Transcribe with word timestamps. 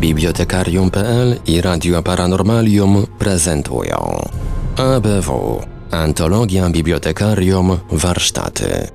Bibliotekarium.pl 0.00 1.36
i 1.46 1.60
Radio 1.60 2.02
Paranormalium 2.02 3.06
prezentują 3.18 4.28
ABW 4.76 5.60
Antologia 5.90 6.70
Bibliotekarium 6.70 7.78
Warsztaty 7.92 8.88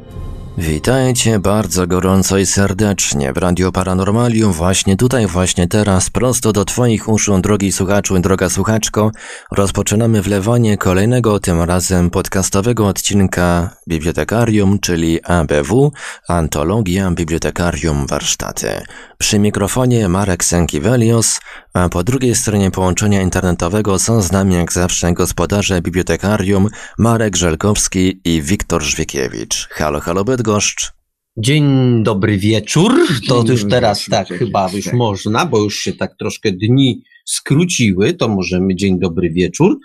Witajcie 0.59 1.39
bardzo 1.39 1.87
gorąco 1.87 2.37
i 2.37 2.45
serdecznie 2.45 3.33
w 3.33 3.37
Radio 3.37 3.71
Paranormalium, 3.71 4.53
właśnie 4.53 4.97
tutaj, 4.97 5.27
właśnie 5.27 5.67
teraz, 5.67 6.09
prosto 6.09 6.53
do 6.53 6.65
Twoich 6.65 7.09
uszu, 7.09 7.41
drogi 7.41 7.71
słuchaczu 7.71 8.17
i 8.17 8.21
droga 8.21 8.49
słuchaczko. 8.49 9.11
Rozpoczynamy 9.51 10.21
wlewanie 10.21 10.77
kolejnego, 10.77 11.39
tym 11.39 11.61
razem 11.61 12.09
podcastowego 12.09 12.87
odcinka 12.87 13.69
Bibliotekarium, 13.87 14.79
czyli 14.79 15.23
ABW, 15.23 15.91
Antologia 16.27 17.11
Bibliotekarium 17.11 18.07
Warsztaty. 18.07 18.81
Przy 19.21 19.39
mikrofonie 19.39 20.09
Marek 20.09 20.43
Sękiewelios, 20.43 21.39
a 21.73 21.89
po 21.89 22.03
drugiej 22.03 22.35
stronie 22.35 22.71
połączenia 22.71 23.21
internetowego 23.21 23.99
są 23.99 24.21
z 24.21 24.31
nami 24.31 24.55
jak 24.55 24.73
zawsze 24.73 25.13
gospodarze 25.13 25.81
bibliotekarium 25.81 26.67
Marek 26.97 27.35
Żelkowski 27.35 28.21
i 28.25 28.41
Wiktor 28.41 28.83
Żwiekiewicz. 28.83 29.67
Halo, 29.71 29.99
halo 29.99 30.23
Bydgoszcz. 30.23 30.91
Dzień 31.37 31.63
dobry 32.03 32.37
wieczór. 32.37 32.93
To 33.27 33.43
już 33.47 33.67
teraz 33.69 34.05
tak 34.09 34.27
chyba 34.27 34.69
już 34.73 34.93
można, 34.93 35.45
bo 35.45 35.59
już 35.59 35.79
się 35.79 35.93
tak 35.93 36.15
troszkę 36.17 36.51
dni 36.51 37.03
skróciły, 37.25 38.13
to 38.13 38.27
możemy 38.27 38.75
dzień 38.75 38.99
dobry 38.99 39.29
wieczór. 39.29 39.79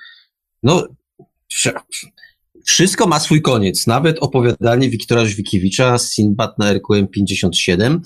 No, 0.63 0.87
wszystko 2.65 3.07
ma 3.07 3.21
swój 3.21 3.43
koniec. 3.43 3.87
Nawet 3.87 4.19
opowiadanie 4.19 4.91
Wiktora 4.91 5.25
Żwikiewicza 5.25 5.99
Sinbad 5.99 6.59
na 6.59 6.73
RQM 6.73 7.09
57 7.09 8.03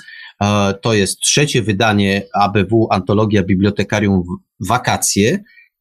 to 0.82 0.94
jest 0.94 1.20
trzecie 1.20 1.62
wydanie 1.62 2.22
ABW 2.34 2.88
Antologia 2.90 3.42
Bibliotekarium 3.42 4.22
Wakacje. 4.68 5.38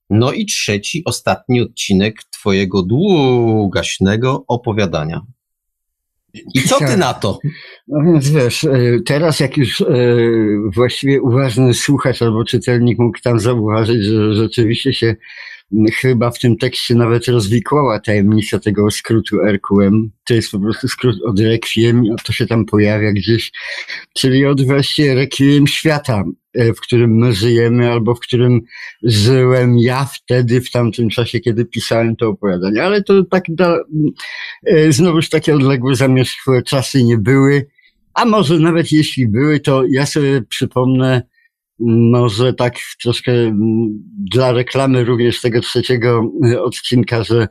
No 0.10 0.32
i 0.32 0.46
trzeci, 0.46 1.02
ostatni 1.06 1.62
odcinek 1.62 2.24
Twojego 2.24 2.84
długaśnego 2.84 4.46
opowiadania. 4.48 5.22
I 6.54 6.62
co 6.62 6.80
ty 6.80 6.98
na 6.98 7.14
to? 7.14 7.40
No 7.88 8.04
więc 8.04 8.30
wiesz, 8.30 8.64
e, 8.64 9.00
teraz 9.06 9.40
jak 9.40 9.58
już 9.58 9.82
e, 9.82 9.86
właściwie 10.76 11.22
uważny 11.22 11.74
słuchacz 11.74 12.22
albo 12.22 12.44
czytelnik 12.44 13.00
mógł 13.00 13.20
tam 13.24 13.40
zauważyć, 13.40 14.04
że 14.06 14.34
rzeczywiście 14.34 14.94
się 14.94 15.16
chyba 15.94 16.32
w 16.32 16.40
tym 16.40 16.58
tekście 16.58 16.96
nawet 16.96 17.28
rozwikłała 17.28 18.00
tajemnica 18.00 18.60
tego 18.60 18.92
skrótu 18.92 19.38
RQM. 19.38 20.12
To 20.24 20.34
jest 20.34 20.52
po 20.52 20.60
prostu 20.60 20.88
skrót 20.88 21.16
od 21.26 21.40
Requiem, 21.40 22.04
to 22.24 22.34
się 22.34 22.48
tam 22.48 22.66
pojawia 22.66 23.12
gdzieś, 23.12 23.52
czyli 24.14 24.46
od 24.46 24.66
właśnie 24.66 25.16
Requiem 25.16 25.68
świata, 25.68 26.24
e, 26.54 26.74
w 26.74 26.82
którym 26.82 27.18
my 27.18 27.34
żyjemy, 27.34 27.92
albo 27.92 28.16
w 28.16 28.20
którym 28.20 28.62
żyłem 29.04 29.78
ja 29.80 30.06
wtedy, 30.06 30.62
w 30.62 30.72
tamtym 30.72 31.10
czasie, 31.10 31.40
kiedy 31.40 31.66
pisałem 31.66 32.16
to 32.16 32.30
opowiadanie. 32.30 32.84
Ale 32.84 33.04
to 33.04 33.24
tak 33.24 33.44
da, 33.50 33.78
e, 34.66 34.92
znowuż 34.92 35.30
takie 35.30 35.56
odległe, 35.56 35.96
zamierzchłe 35.96 36.64
czasy 36.64 37.04
nie 37.04 37.18
były. 37.18 37.68
A 38.14 38.26
może 38.26 38.60
nawet 38.60 38.92
jeśli 38.92 39.28
były, 39.28 39.60
to 39.60 39.84
ja 39.90 40.06
sobie 40.06 40.42
przypomnę, 40.42 41.22
może 41.80 42.54
tak 42.54 42.74
troszkę 43.02 43.32
mm, 43.32 44.04
dla 44.32 44.52
reklamy 44.52 45.04
również 45.04 45.42
tego 45.42 45.62
trzeciego 45.62 46.32
y, 46.46 46.62
odcinka, 46.62 47.24
że 47.24 47.48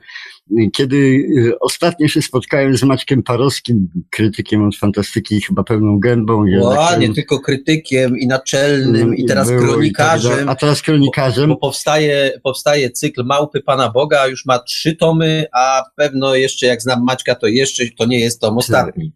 kiedy 0.72 0.96
y, 0.96 1.58
ostatnio 1.60 2.08
się 2.08 2.22
spotkałem 2.22 2.76
z 2.76 2.82
Maćkiem 2.82 3.22
Parowskim, 3.22 3.88
krytykiem 4.10 4.68
od 4.68 4.76
fantastyki, 4.76 5.40
chyba 5.40 5.64
pełną 5.64 5.98
gębą. 5.98 6.44
O, 6.62 6.98
nie 6.98 7.14
tylko 7.14 7.40
krytykiem 7.40 8.18
i 8.18 8.26
naczelnym, 8.26 9.16
i 9.16 9.24
teraz 9.24 9.48
tak 9.48 9.58
kronikarzem. 9.58 10.38
Tak, 10.38 10.48
a 10.48 10.54
teraz 10.54 10.82
kronikarzem. 10.82 11.48
Bo, 11.48 11.54
bo, 11.54 11.60
powstaje, 11.60 12.40
powstaje 12.42 12.90
cykl 12.90 13.24
Małpy 13.24 13.60
Pana 13.60 13.90
Boga, 13.90 14.26
już 14.26 14.46
ma 14.46 14.58
trzy 14.58 14.96
tomy, 14.96 15.46
a 15.52 15.82
pewno 15.96 16.34
jeszcze, 16.34 16.66
jak 16.66 16.82
znam 16.82 17.04
Maćka, 17.04 17.34
to 17.34 17.46
jeszcze 17.46 17.84
to 17.98 18.06
nie 18.06 18.20
jest 18.20 18.40
tom 18.40 18.58
ostatni. 18.58 19.12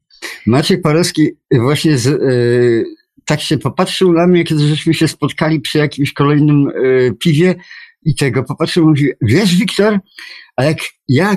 Maciek 0.47 0.83
Parowski 0.83 1.29
właśnie 1.53 1.99
z, 1.99 2.07
yy, 2.07 3.00
tak 3.31 3.41
się 3.41 3.59
popatrzył 3.59 4.13
na 4.13 4.27
mnie, 4.27 4.45
kiedy 4.45 4.69
żeśmy 4.69 4.95
się 4.95 5.09
spotkali 5.09 5.61
przy 5.61 5.79
jakimś 5.79 6.13
kolejnym 6.13 6.69
y, 6.69 7.17
piwie 7.19 7.55
i 8.03 8.15
tego 8.15 8.45
popatrzył, 8.45 8.89
mówi, 8.89 9.09
wiesz 9.23 9.57
Wiktor, 9.57 9.99
a 10.57 10.65
jak 10.65 10.79
ja, 11.09 11.37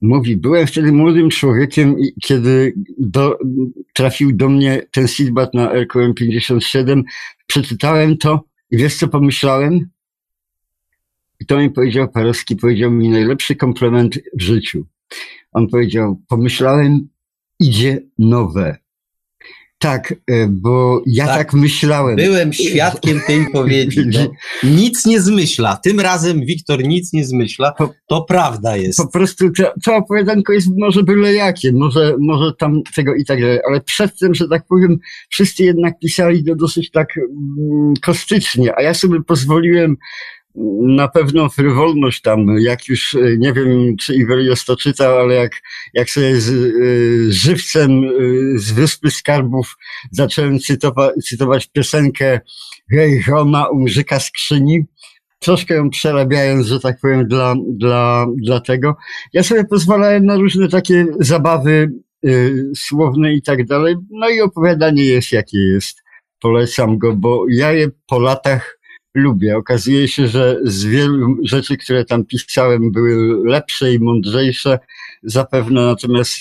mówi, 0.00 0.36
byłem 0.36 0.66
wtedy 0.66 0.92
młodym 0.92 1.30
człowiekiem 1.30 1.96
kiedy 2.22 2.74
do, 2.98 3.38
trafił 3.92 4.32
do 4.32 4.48
mnie 4.48 4.82
ten 4.90 5.08
Silbat 5.08 5.54
na 5.54 5.72
RQM 5.72 6.14
57, 6.14 7.02
przeczytałem 7.46 8.16
to 8.16 8.44
i 8.70 8.76
wiesz 8.76 8.96
co 8.96 9.08
pomyślałem? 9.08 9.90
I 11.40 11.46
to 11.46 11.58
mi 11.58 11.70
powiedział 11.70 12.08
Parowski, 12.08 12.56
powiedział 12.56 12.90
mi 12.90 13.08
najlepszy 13.08 13.56
komplement 13.56 14.18
w 14.38 14.42
życiu. 14.42 14.86
On 15.52 15.68
powiedział, 15.68 16.22
pomyślałem, 16.28 17.08
idzie 17.60 18.02
nowe. 18.18 18.81
Tak, 19.82 20.14
e, 20.30 20.46
bo 20.48 21.02
ja 21.06 21.26
tak, 21.26 21.36
tak, 21.36 21.52
myślałem. 21.52 22.16
Byłem 22.16 22.52
świadkiem 22.52 23.20
tej 23.26 23.46
powiedzi. 23.52 23.96
No, 24.06 24.30
nic 24.62 25.06
nie 25.06 25.20
zmyśla. 25.20 25.76
Tym 25.76 26.00
razem 26.00 26.40
Wiktor 26.40 26.84
nic 26.84 27.12
nie 27.12 27.24
zmyśla. 27.24 27.74
To 28.06 28.22
prawda 28.22 28.76
jest. 28.76 28.98
Po 28.98 29.08
prostu 29.08 29.50
to, 29.50 29.72
to 29.84 29.96
opowiadanko 29.96 30.52
jest 30.52 30.68
może 30.78 31.02
byle 31.02 31.34
jakie, 31.34 31.72
może, 31.72 32.16
może 32.20 32.52
tam 32.58 32.82
tego 32.96 33.14
i 33.14 33.24
tak 33.24 33.40
dalej, 33.40 33.58
ale 33.68 33.80
przedtem, 33.80 34.34
że 34.34 34.48
tak 34.48 34.66
powiem, 34.68 34.98
wszyscy 35.30 35.64
jednak 35.64 35.98
pisali 35.98 36.44
to 36.44 36.54
dosyć 36.54 36.90
tak 36.90 37.08
mm, 37.16 37.94
kostycznie, 38.02 38.72
a 38.76 38.82
ja 38.82 38.94
sobie 38.94 39.22
pozwoliłem 39.26 39.96
na 40.82 41.08
pewno 41.08 41.48
frywolność 41.48 42.20
tam, 42.20 42.46
jak 42.58 42.88
już, 42.88 43.14
e, 43.14 43.36
nie 43.38 43.52
wiem, 43.52 43.96
czy 43.96 44.14
Iwerios 44.14 44.64
to 44.64 44.76
czytał, 44.76 45.18
ale 45.18 45.34
jak, 45.34 45.52
jak 45.94 46.10
sobie 46.10 46.40
z 46.40 46.48
y, 46.48 47.32
żywcem 47.32 48.04
y, 48.04 48.58
z 48.58 48.72
Wyspy 48.72 49.10
Skarbów 49.10 49.76
zacząłem 50.10 50.58
cytowa 50.58 51.12
cytować 51.24 51.66
piosenkę 51.66 52.40
Hej 52.90 53.22
Roma 53.28 53.68
u 53.68 53.82
Mrzyka 53.82 54.20
Skrzyni, 54.20 54.84
troszkę 55.38 55.74
ją 55.74 55.90
przerabiając, 55.90 56.66
że 56.66 56.80
tak 56.80 57.00
powiem, 57.00 57.28
dla, 57.28 57.54
dla, 57.68 58.26
dla 58.36 58.60
tego. 58.60 58.96
Ja 59.32 59.42
sobie 59.42 59.64
pozwalałem 59.64 60.26
na 60.26 60.36
różne 60.36 60.68
takie 60.68 61.06
zabawy 61.20 61.92
y, 62.26 62.70
słowne 62.76 63.34
i 63.34 63.42
tak 63.42 63.66
dalej. 63.66 63.96
No 64.10 64.30
i 64.30 64.40
opowiadanie 64.40 65.04
jest 65.04 65.32
jakie 65.32 65.58
jest. 65.58 66.02
Polecam 66.40 66.98
go, 66.98 67.16
bo 67.16 67.44
ja 67.48 67.72
je 67.72 67.88
po 68.06 68.18
latach 68.18 68.78
lubię. 69.14 69.56
Okazuje 69.56 70.08
się, 70.08 70.28
że 70.28 70.58
z 70.64 70.84
wielu 70.84 71.36
rzeczy, 71.44 71.76
które 71.76 72.04
tam 72.04 72.24
pisałem, 72.24 72.92
były 72.92 73.42
lepsze 73.50 73.94
i 73.94 73.98
mądrzejsze 73.98 74.78
zapewne, 75.22 75.86
natomiast 75.86 76.38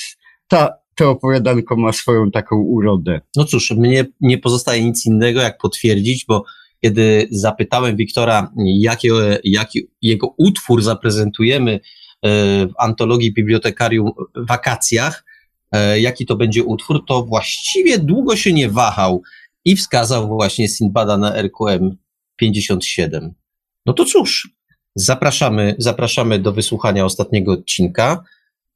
ta, 0.47 0.73
to 0.95 1.09
opowiadanko 1.09 1.75
ma 1.75 1.93
swoją 1.93 2.31
taką 2.31 2.55
urodę. 2.55 3.21
No 3.35 3.45
cóż, 3.45 3.71
mnie 3.71 4.05
nie 4.21 4.37
pozostaje 4.37 4.83
nic 4.83 5.05
innego, 5.05 5.41
jak 5.41 5.57
potwierdzić, 5.57 6.25
bo 6.25 6.43
kiedy 6.81 7.27
zapytałem 7.31 7.95
Wiktora, 7.95 8.51
jaki, 8.57 9.07
jaki 9.43 9.87
jego 10.01 10.33
utwór 10.37 10.83
zaprezentujemy 10.83 11.71
e, 11.71 11.79
w 12.67 12.71
antologii 12.79 13.33
Bibliotekarium 13.33 14.11
w 14.35 14.47
wakacjach, 14.47 15.25
e, 15.71 15.99
jaki 15.99 16.25
to 16.25 16.35
będzie 16.35 16.63
utwór, 16.63 17.05
to 17.05 17.23
właściwie 17.23 17.99
długo 17.99 18.35
się 18.35 18.53
nie 18.53 18.69
wahał 18.69 19.21
i 19.65 19.75
wskazał 19.75 20.27
właśnie 20.27 20.67
Sinbada 20.67 21.17
na 21.17 21.41
RQM 21.41 21.97
57. 22.41 23.33
No 23.85 23.93
to 23.93 24.05
cóż, 24.05 24.49
zapraszamy, 24.95 25.75
zapraszamy 25.77 26.39
do 26.39 26.51
wysłuchania 26.51 27.05
ostatniego 27.05 27.51
odcinka. 27.51 28.23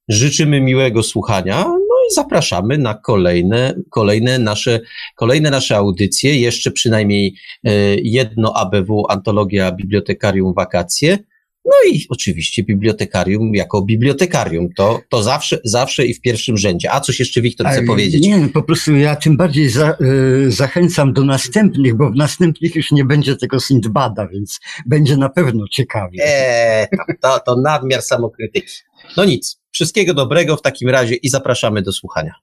Życzymy 0.10 0.62
miłego 0.62 1.04
słuchania, 1.04 1.64
no 1.64 1.96
i 2.12 2.14
zapraszamy 2.14 2.78
na 2.78 2.94
kolejne, 2.94 3.76
kolejne, 3.90 4.40
nasze, 4.40 4.80
kolejne 5.16 5.50
nasze 5.50 5.78
audycje. 5.78 6.40
Jeszcze 6.40 6.72
przynajmniej 6.72 7.36
e, 7.64 7.72
jedno 7.96 8.54
ABW, 8.56 9.06
Antologia 9.10 9.72
Bibliotekarium 9.72 10.54
Wakacje 10.54 11.18
no 11.66 11.92
i 11.92 12.06
oczywiście 12.10 12.64
bibliotekarium 12.64 13.56
jako 13.56 13.82
bibliotekarium. 13.82 14.70
To, 14.74 15.02
to 15.10 15.24
zawsze, 15.24 15.60
zawsze 15.64 16.06
i 16.06 16.14
w 16.14 16.22
pierwszym 16.22 16.58
rzędzie. 16.58 16.92
A 16.92 17.00
coś 17.00 17.20
jeszcze 17.20 17.42
Wiktor 17.42 17.68
chce 17.68 17.84
powiedzieć? 17.84 18.22
Nie, 18.28 18.50
po 18.54 18.64
prostu 18.64 18.96
ja 18.96 19.16
tym 19.16 19.38
bardziej 19.38 19.70
za, 19.70 19.98
y, 20.02 20.52
zachęcam 20.52 21.14
do 21.14 21.24
następnych, 21.24 21.96
bo 21.96 22.12
w 22.12 22.16
następnych 22.16 22.76
już 22.76 22.92
nie 22.92 23.06
będzie 23.06 23.36
tego 23.36 23.60
Sindbada, 23.60 24.28
więc 24.28 24.60
będzie 24.86 25.18
na 25.18 25.30
pewno 25.30 25.68
ciekawie. 25.68 26.24
Eee, 26.26 26.88
to, 27.22 27.40
to 27.40 27.56
nadmiar 27.62 28.02
samokrytyki. 28.02 28.74
No 29.18 29.26
nic, 29.26 29.60
wszystkiego 29.72 30.14
dobrego 30.14 30.58
w 30.58 30.62
takim 30.62 30.90
razie 30.90 31.16
i 31.16 31.30
zapraszamy 31.30 31.82
do 31.82 31.92
słuchania. 31.92 32.34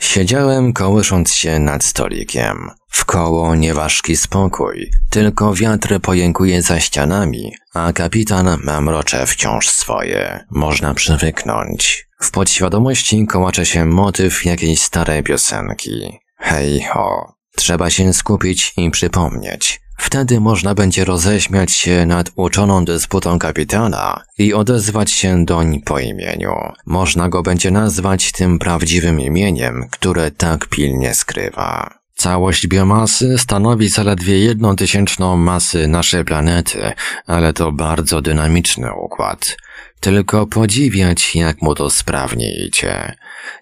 Siedziałem 0.00 0.72
kołysząc 0.72 1.34
się 1.34 1.58
nad 1.58 1.84
stolikiem. 1.84 2.70
Wkoło 2.94 3.54
nieważki 3.54 4.16
spokój, 4.16 4.90
tylko 5.10 5.54
wiatr 5.54 6.00
pojękuje 6.00 6.62
za 6.62 6.80
ścianami, 6.80 7.52
a 7.74 7.92
kapitan 7.92 8.58
mamrocze 8.64 9.26
wciąż 9.26 9.68
swoje. 9.68 10.44
Można 10.50 10.94
przywyknąć. 10.94 12.08
W 12.20 12.30
podświadomości 12.30 13.26
kołacze 13.26 13.66
się 13.66 13.84
motyw 13.84 14.44
jakiejś 14.44 14.82
starej 14.82 15.22
piosenki. 15.22 16.18
Hej 16.36 16.82
ho, 16.82 17.34
Trzeba 17.56 17.90
się 17.90 18.12
skupić 18.12 18.72
i 18.76 18.90
przypomnieć. 18.90 19.80
Wtedy 19.98 20.40
można 20.40 20.74
będzie 20.74 21.04
roześmiać 21.04 21.72
się 21.72 22.06
nad 22.06 22.30
uczoną 22.36 22.84
dysputą 22.84 23.38
kapitana 23.38 24.20
i 24.38 24.54
odezwać 24.54 25.10
się 25.10 25.44
doń 25.44 25.80
po 25.80 25.98
imieniu. 25.98 26.52
Można 26.86 27.28
go 27.28 27.42
będzie 27.42 27.70
nazwać 27.70 28.32
tym 28.32 28.58
prawdziwym 28.58 29.20
imieniem, 29.20 29.88
które 29.90 30.30
tak 30.30 30.66
pilnie 30.68 31.14
skrywa. 31.14 32.03
Całość 32.24 32.66
biomasy 32.66 33.38
stanowi 33.38 33.88
zaledwie 33.88 34.38
jedną 34.38 34.76
tysięczną 34.76 35.36
masy 35.36 35.88
naszej 35.88 36.24
planety, 36.24 36.92
ale 37.26 37.52
to 37.52 37.72
bardzo 37.72 38.22
dynamiczny 38.22 38.94
układ. 38.94 39.56
Tylko 40.00 40.46
podziwiać, 40.46 41.36
jak 41.36 41.62
mu 41.62 41.74
to 41.74 41.90
sprawnie 41.90 42.66
idzie. 42.66 43.14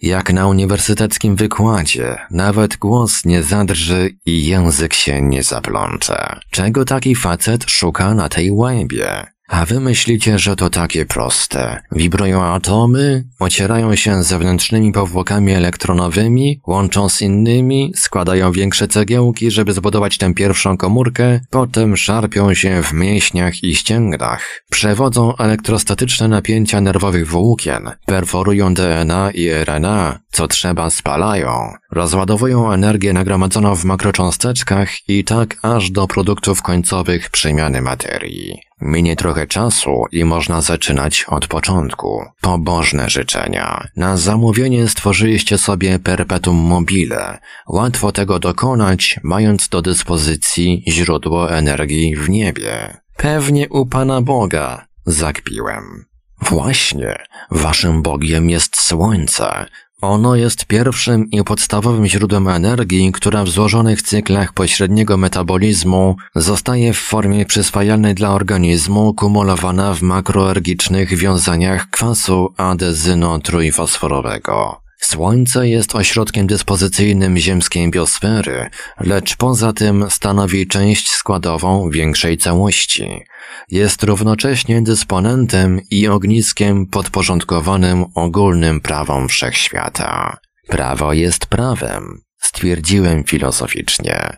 Jak 0.03 0.33
na 0.33 0.49
uniwersyteckim 0.49 1.37
wykładzie, 1.37 2.17
nawet 2.31 2.77
głos 2.77 3.25
nie 3.25 3.43
zadrży 3.43 4.11
i 4.27 4.47
język 4.47 4.95
się 4.95 5.23
nie 5.23 5.43
zaplącze. 5.43 6.41
Czego 6.51 6.85
taki 6.85 7.15
facet 7.15 7.71
szuka 7.71 8.15
na 8.15 8.29
tej 8.29 8.51
łębie? 8.51 9.27
A 9.53 9.67
wy 9.67 9.81
myślicie, 9.81 10.39
że 10.39 10.57
to 10.57 10.71
takie 10.71 11.07
proste. 11.07 11.83
Wibrują 11.93 12.45
atomy, 12.45 13.25
ocierają 13.39 13.97
się 13.97 14.23
zewnętrznymi 14.23 14.93
powłokami 14.93 15.53
elektronowymi, 15.53 16.61
łączą 16.67 17.09
z 17.09 17.23
innymi, 17.23 17.93
składają 17.97 18.53
większe 18.53 18.89
cegiełki, 18.89 19.51
żeby 19.51 19.73
zbudować 19.73 20.19
tę 20.19 20.35
pierwszą 20.35 20.77
komórkę, 20.77 21.41
potem 21.51 21.97
szarpią 21.97 22.55
się 22.55 22.83
w 22.83 22.93
mięśniach 22.93 23.65
i 23.65 23.75
ścięgnach, 23.75 24.65
przewodzą 24.71 25.37
elektrostatyczne 25.37 26.29
napięcia 26.29 26.81
nerwowych 26.81 27.29
włókien, 27.29 27.91
perforują 28.07 28.75
DNA 28.75 29.31
i 29.31 29.49
RNA, 29.49 30.19
co 30.31 30.49
trzeba 30.49 30.91
spalają, 30.91 31.73
rozładowują 31.91 32.73
energię 32.73 33.13
nagromadzoną 33.13 33.77
w 33.77 33.85
makrocząsteczkach 33.85 35.09
i 35.09 35.25
tak 35.25 35.57
aż 35.63 35.91
do 35.91 36.07
produktów 36.07 36.63
końcowych 36.63 37.31
przemiany 37.31 37.81
materii. 37.81 38.72
Minie 38.85 39.17
trochę 39.17 39.47
czasu 39.47 40.05
i 40.13 40.25
można 40.25 40.61
zaczynać 40.61 41.25
od 41.29 41.47
początku. 41.47 42.25
Pobożne 42.41 43.11
życzenia. 43.11 43.89
Na 43.97 44.17
zamówienie 44.17 44.89
stworzyliście 44.89 45.59
sobie 45.59 45.99
perpetuum 45.99 46.57
mobile. 46.57 47.39
Łatwo 47.69 48.13
tego 48.13 48.39
dokonać, 48.39 49.21
mając 49.23 49.69
do 49.69 49.83
dyspozycji 49.83 50.85
źródło 50.89 51.51
energii 51.51 52.17
w 52.17 52.31
niebie. 52.31 52.97
Pewnie 53.17 53.69
u 53.69 53.87
Pana 53.87 54.23
Boga, 54.23 54.87
zakpiłem. 55.07 56.05
Właśnie, 56.41 57.17
waszym 57.51 58.03
Bogiem 58.03 58.51
jest 58.51 58.81
słońce, 58.81 59.67
ono 60.03 60.37
jest 60.37 60.65
pierwszym 60.65 61.31
i 61.31 61.45
podstawowym 61.45 62.07
źródłem 62.07 62.49
energii, 62.49 63.13
która 63.13 63.45
w 63.45 63.49
złożonych 63.49 64.03
cyklach 64.03 64.53
pośredniego 64.53 65.17
metabolizmu 65.17 66.17
zostaje 66.35 66.93
w 66.93 66.99
formie 66.99 67.47
przyswajalnej 67.47 68.15
dla 68.15 68.31
organizmu 68.31 69.15
kumulowana 69.15 69.95
w 69.95 70.03
makroergicznych 70.03 71.17
wiązaniach 71.17 71.91
kwasu 71.91 72.55
adezyno-trójfosforowego. 72.57 74.83
Słońce 75.03 75.69
jest 75.69 75.95
ośrodkiem 75.95 76.47
dyspozycyjnym 76.47 77.39
ziemskiej 77.39 77.91
biosfery, 77.91 78.71
lecz 79.01 79.37
poza 79.37 79.73
tym 79.73 80.11
stanowi 80.11 80.67
część 80.67 81.11
składową 81.11 81.91
większej 81.91 82.39
całości. 82.39 83.23
Jest 83.71 84.03
równocześnie 84.03 84.83
dysponentem 84.83 85.81
i 85.91 86.09
ogniskiem 86.09 86.87
podporządkowanym 86.87 88.05
ogólnym 88.15 88.81
prawom 88.81 89.29
wszechświata. 89.29 90.37
Prawo 90.69 91.13
jest 91.13 91.47
prawem, 91.47 92.21
stwierdziłem 92.39 93.25
filozoficznie. 93.25 94.37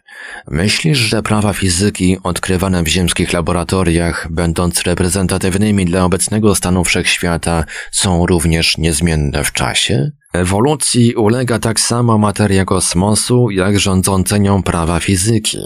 Myślisz, 0.49 0.99
że 0.99 1.23
prawa 1.23 1.53
fizyki 1.53 2.19
odkrywane 2.23 2.83
w 2.83 2.89
ziemskich 2.89 3.33
laboratoriach, 3.33 4.29
będąc 4.31 4.83
reprezentatywnymi 4.83 5.85
dla 5.85 6.05
obecnego 6.05 6.55
stanu 6.55 6.85
wszechświata, 6.85 7.65
są 7.93 8.27
również 8.27 8.79
niezmienne 8.79 9.45
w 9.45 9.53
czasie? 9.53 10.11
Ewolucji 10.35 11.15
ulega 11.15 11.59
tak 11.59 11.81
samo 11.81 12.19
materia 12.19 12.65
kosmosu, 12.65 13.51
jak 13.51 13.79
rządzące 13.79 14.41
nią 14.41 14.63
prawa 14.63 15.01
fizyki. 15.01 15.59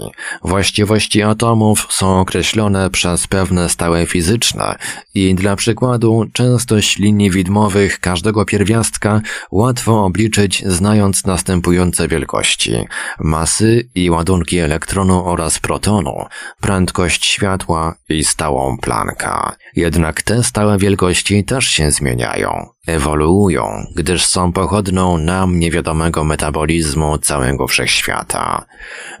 Właściwości 0.43 1.23
atomów 1.23 1.87
są 1.89 2.19
określone 2.19 2.89
przez 2.89 3.27
pewne 3.27 3.69
stałe 3.69 4.05
fizyczne 4.05 4.75
i 5.13 5.35
dla 5.35 5.55
przykładu 5.55 6.25
częstość 6.33 6.97
linii 6.97 7.31
widmowych 7.31 7.99
każdego 7.99 8.45
pierwiastka 8.45 9.21
łatwo 9.51 10.05
obliczyć 10.05 10.63
znając 10.65 11.25
następujące 11.25 12.07
wielkości 12.07 12.73
masy 13.19 13.89
i 13.95 14.09
ładunki 14.09 14.57
elektronu 14.57 15.25
oraz 15.25 15.59
protonu, 15.59 16.25
prędkość 16.61 17.25
światła 17.25 17.95
i 18.09 18.23
stałą 18.23 18.77
planka. 18.77 19.55
Jednak 19.75 20.21
te 20.21 20.43
stałe 20.43 20.77
wielkości 20.77 21.43
też 21.45 21.65
się 21.65 21.91
zmieniają 21.91 22.69
ewoluują, 22.95 23.85
gdyż 23.95 24.25
są 24.25 24.51
pochodną 24.51 25.17
nam 25.17 25.59
niewiadomego 25.59 26.23
metabolizmu 26.23 27.17
całego 27.17 27.67
wszechświata. 27.67 28.65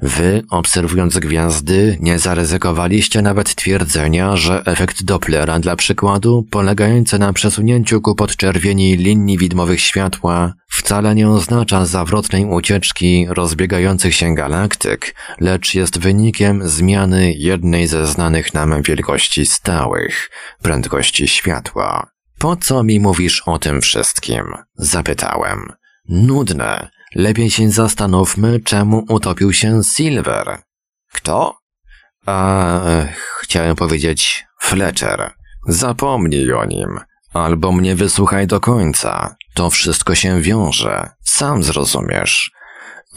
Wy, 0.01 0.43
obserwując 0.49 1.19
gwiazdy, 1.19 1.97
nie 2.01 2.19
zaryzykowaliście 2.19 3.21
nawet 3.21 3.55
twierdzenia, 3.55 4.35
że 4.35 4.63
efekt 4.65 5.03
Dopplera 5.03 5.59
dla 5.59 5.75
przykładu, 5.75 6.45
polegający 6.51 7.19
na 7.19 7.33
przesunięciu 7.33 8.01
ku 8.01 8.15
podczerwieni 8.15 8.97
linii 8.97 9.37
widmowych 9.37 9.81
światła, 9.81 10.53
wcale 10.69 11.15
nie 11.15 11.29
oznacza 11.29 11.85
zawrotnej 11.85 12.45
ucieczki 12.45 13.25
rozbiegających 13.29 14.15
się 14.15 14.35
galaktyk, 14.35 15.15
lecz 15.39 15.75
jest 15.75 15.99
wynikiem 15.99 16.67
zmiany 16.69 17.33
jednej 17.33 17.87
ze 17.87 18.07
znanych 18.07 18.53
nam 18.53 18.81
wielkości 18.81 19.45
stałych, 19.45 20.29
prędkości 20.61 21.27
światła. 21.27 22.18
Po 22.39 22.55
co 22.55 22.83
mi 22.83 22.99
mówisz 22.99 23.43
o 23.45 23.59
tym 23.59 23.81
wszystkim? 23.81 24.43
Zapytałem. 24.75 25.73
Nudne. 26.09 26.89
Lepiej 27.15 27.49
się 27.49 27.71
zastanówmy, 27.71 28.59
czemu 28.59 29.05
utopił 29.09 29.53
się 29.53 29.83
Silver. 29.83 30.61
Kto? 31.13 31.57
A, 32.25 32.79
chciałem 33.41 33.75
powiedzieć 33.75 34.45
Fletcher. 34.61 35.31
Zapomnij 35.67 36.53
o 36.53 36.65
nim. 36.65 36.99
Albo 37.33 37.71
mnie 37.71 37.95
wysłuchaj 37.95 38.47
do 38.47 38.59
końca. 38.59 39.35
To 39.53 39.69
wszystko 39.69 40.15
się 40.15 40.41
wiąże. 40.41 41.09
Sam 41.23 41.63
zrozumiesz 41.63 42.51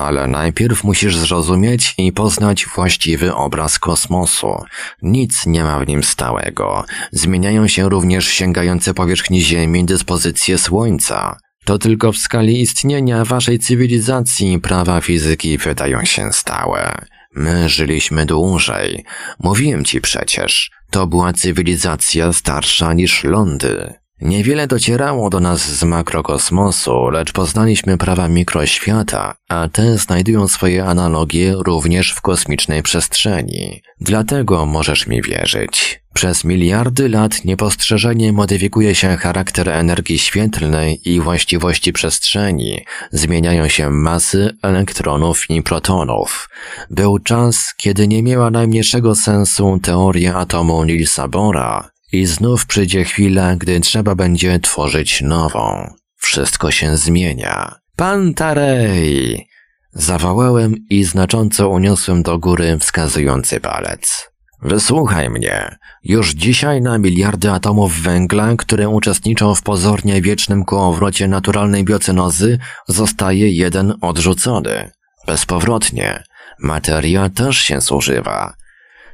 ale 0.05 0.27
najpierw 0.27 0.85
musisz 0.85 1.17
zrozumieć 1.17 1.95
i 1.99 2.13
poznać 2.13 2.67
właściwy 2.67 3.35
obraz 3.35 3.79
kosmosu. 3.79 4.65
Nic 5.03 5.47
nie 5.47 5.65
ma 5.65 5.81
w 5.81 5.87
nim 5.87 6.03
stałego. 6.03 6.85
Zmieniają 7.13 7.69
się 7.69 7.89
również 7.89 8.29
sięgające 8.29 8.95
powierzchni 8.95 9.41
Ziemi 9.41 9.85
dyspozycje 9.85 10.59
Słońca. 10.59 11.37
To 11.65 11.79
tylko 11.79 12.13
w 12.13 12.19
skali 12.19 12.61
istnienia 12.61 13.25
waszej 13.25 13.59
cywilizacji 13.59 14.59
prawa 14.59 15.01
fizyki 15.01 15.59
wydają 15.59 16.05
się 16.05 16.33
stałe. 16.33 16.95
My 17.35 17.69
żyliśmy 17.69 18.27
dłużej. 18.27 19.05
Mówiłem 19.39 19.85
ci 19.85 20.01
przecież, 20.01 20.71
to 20.91 21.07
była 21.07 21.33
cywilizacja 21.33 22.33
starsza 22.33 22.93
niż 22.93 23.25
lądy. 23.25 24.02
Niewiele 24.23 24.67
docierało 24.67 25.31
do 25.31 25.41
nas 25.41 25.61
z 25.61 25.85
makrokosmosu, 25.85 27.11
lecz 27.11 27.33
poznaliśmy 27.33 27.99
prawa 27.99 28.29
mikroświata, 28.29 29.35
a 29.49 29.69
te 29.69 29.99
znajdują 29.99 30.49
swoje 30.49 30.85
analogie 30.85 31.55
również 31.67 32.13
w 32.13 32.21
kosmicznej 32.21 32.83
przestrzeni. 32.83 33.83
Dlatego 34.01 34.67
możesz 34.67 35.07
mi 35.07 35.23
wierzyć. 35.23 36.03
Przez 36.15 36.45
miliardy 36.45 37.09
lat 37.09 37.45
niepostrzeżenie 37.45 38.33
modyfikuje 38.33 38.95
się 38.95 39.17
charakter 39.17 39.69
energii 39.69 40.19
świetlnej 40.19 41.01
i 41.05 41.21
właściwości 41.21 41.93
przestrzeni, 41.93 42.85
zmieniają 43.11 43.69
się 43.69 43.91
masy 43.91 44.57
elektronów 44.63 45.51
i 45.51 45.63
protonów. 45.63 46.49
Był 46.91 47.19
czas, 47.19 47.75
kiedy 47.77 48.09
nie 48.09 48.23
miała 48.23 48.51
najmniejszego 48.51 49.15
sensu 49.15 49.79
teoria 49.83 50.35
atomu 50.35 50.85
Nielsa 50.85 51.29
Bora, 51.29 51.93
i 52.13 52.27
znów 52.27 52.67
przyjdzie 52.67 53.05
chwila, 53.05 53.57
gdy 53.57 53.81
trzeba 53.81 54.15
będzie 54.15 54.61
tworzyć 54.61 55.21
nową. 55.21 55.95
Wszystko 56.17 56.71
się 56.71 56.97
zmienia. 56.97 57.75
Pantarej! 57.97 59.49
Zawołałem 59.93 60.75
i 60.91 61.05
znacząco 61.05 61.69
uniosłem 61.69 62.23
do 62.23 62.39
góry 62.39 62.79
wskazujący 62.79 63.61
palec. 63.61 64.33
Wysłuchaj 64.63 65.31
mnie. 65.31 65.77
Już 66.05 66.35
dzisiaj 66.35 66.81
na 66.81 66.99
miliardy 66.99 67.51
atomów 67.51 68.01
węgla, 68.01 68.57
które 68.57 68.89
uczestniczą 68.89 69.55
w 69.55 69.63
pozornie 69.63 70.23
wiecznym 70.23 70.65
kołowrocie 70.65 71.29
naturalnej 71.29 71.85
biocynozy, 71.85 72.59
zostaje 72.89 73.51
jeden 73.51 73.95
odrzucony. 74.01 74.91
Bezpowrotnie. 75.27 76.23
Materia 76.59 77.29
też 77.29 77.57
się 77.59 77.81
zużywa. 77.81 78.55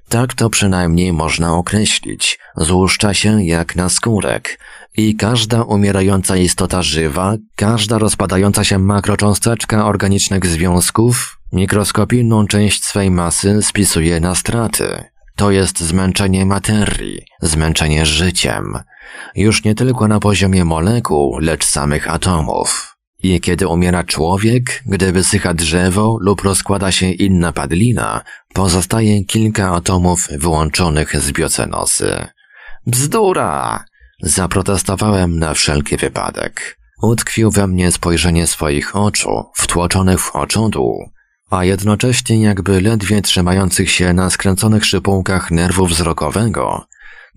Tak 0.08 0.34
to 0.34 0.50
przynajmniej 0.50 1.12
można 1.12 1.54
określić. 1.54 2.38
Złuszcza 2.56 3.14
się 3.14 3.44
jak 3.44 3.76
na 3.76 3.88
skórek. 3.88 4.58
I 4.96 5.16
każda 5.16 5.62
umierająca 5.62 6.36
istota 6.36 6.82
żywa, 6.82 7.34
każda 7.56 7.98
rozpadająca 7.98 8.64
się 8.64 8.78
makrocząsteczka 8.78 9.86
organicznych 9.86 10.46
związków, 10.46 11.38
mikroskopijną 11.52 12.46
część 12.46 12.84
swej 12.84 13.10
masy 13.10 13.62
spisuje 13.62 14.20
na 14.20 14.34
straty. 14.34 15.04
To 15.36 15.50
jest 15.50 15.80
zmęczenie 15.80 16.46
materii, 16.46 17.22
zmęczenie 17.42 18.06
życiem. 18.06 18.78
Już 19.34 19.64
nie 19.64 19.74
tylko 19.74 20.08
na 20.08 20.20
poziomie 20.20 20.64
molekuł, 20.64 21.38
lecz 21.38 21.64
samych 21.64 22.10
atomów. 22.10 22.87
I 23.22 23.40
kiedy 23.40 23.68
umiera 23.68 24.04
człowiek, 24.04 24.82
gdy 24.86 25.12
wysycha 25.12 25.54
drzewo 25.54 26.18
lub 26.20 26.42
rozkłada 26.42 26.92
się 26.92 27.10
inna 27.10 27.52
padlina, 27.52 28.22
pozostaje 28.54 29.24
kilka 29.24 29.74
atomów 29.74 30.28
wyłączonych 30.30 31.20
z 31.20 31.32
biocenosy. 31.32 32.26
Bzdura! 32.86 33.84
Zaprotestowałem 34.22 35.38
na 35.38 35.54
wszelki 35.54 35.96
wypadek. 35.96 36.78
Utkwił 37.02 37.50
we 37.50 37.66
mnie 37.66 37.92
spojrzenie 37.92 38.46
swoich 38.46 38.96
oczu, 38.96 39.44
wtłoczonych 39.54 40.20
w 40.20 40.36
oczodół, 40.36 41.10
a 41.50 41.64
jednocześnie 41.64 42.42
jakby 42.42 42.80
ledwie 42.80 43.22
trzymających 43.22 43.90
się 43.90 44.12
na 44.12 44.30
skręconych 44.30 44.84
szypułkach 44.84 45.50
nerwu 45.50 45.86
wzrokowego, 45.86 46.86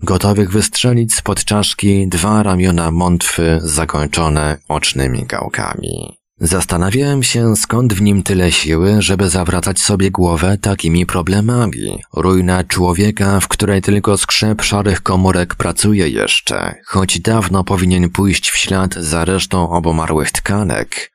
gotowych 0.02 0.50
wystrzelić 0.50 1.14
spod 1.14 1.44
czaszki 1.44 2.08
dwa 2.08 2.42
ramiona 2.42 2.90
mątwy 2.90 3.60
zakończone 3.62 4.58
ocznymi 4.68 5.24
gałkami. 5.24 6.22
Zastanawiałem 6.44 7.22
się, 7.22 7.56
skąd 7.56 7.92
w 7.92 8.02
nim 8.02 8.22
tyle 8.22 8.52
siły, 8.52 9.02
żeby 9.02 9.28
zawracać 9.28 9.80
sobie 9.80 10.10
głowę 10.10 10.58
takimi 10.58 11.06
problemami. 11.06 11.98
Ruina 12.16 12.64
człowieka, 12.64 13.40
w 13.40 13.48
której 13.48 13.82
tylko 13.82 14.18
skrzep 14.18 14.62
szarych 14.62 15.02
komórek 15.02 15.54
pracuje 15.54 16.08
jeszcze, 16.08 16.74
choć 16.86 17.20
dawno 17.20 17.64
powinien 17.64 18.10
pójść 18.10 18.50
w 18.50 18.56
ślad 18.56 18.94
za 18.94 19.24
resztą 19.24 19.70
obomarłych 19.70 20.30
tkanek. 20.30 21.12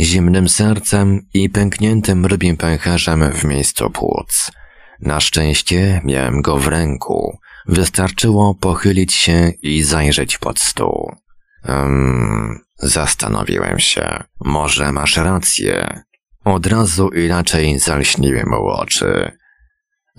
Zimnym 0.00 0.48
sercem 0.48 1.20
i 1.34 1.50
pękniętym 1.50 2.26
rybim 2.26 2.56
pęcherzem 2.56 3.32
w 3.32 3.44
miejscu 3.44 3.90
płuc. 3.90 4.50
Na 5.00 5.20
szczęście 5.20 6.00
miałem 6.04 6.42
go 6.42 6.56
w 6.56 6.68
ręku. 6.68 7.38
Wystarczyło 7.68 8.54
pochylić 8.54 9.14
się 9.14 9.52
i 9.62 9.82
zajrzeć 9.82 10.38
pod 10.38 10.60
stół. 10.60 11.16
Um, 11.68 12.58
zastanowiłem 12.78 13.78
się. 13.78 14.24
Może 14.44 14.92
masz 14.92 15.16
rację. 15.16 16.02
Od 16.44 16.66
razu 16.66 17.08
inaczej 17.08 17.78
zalśniły 17.78 18.44
mu 18.46 18.66
oczy. 18.66 19.32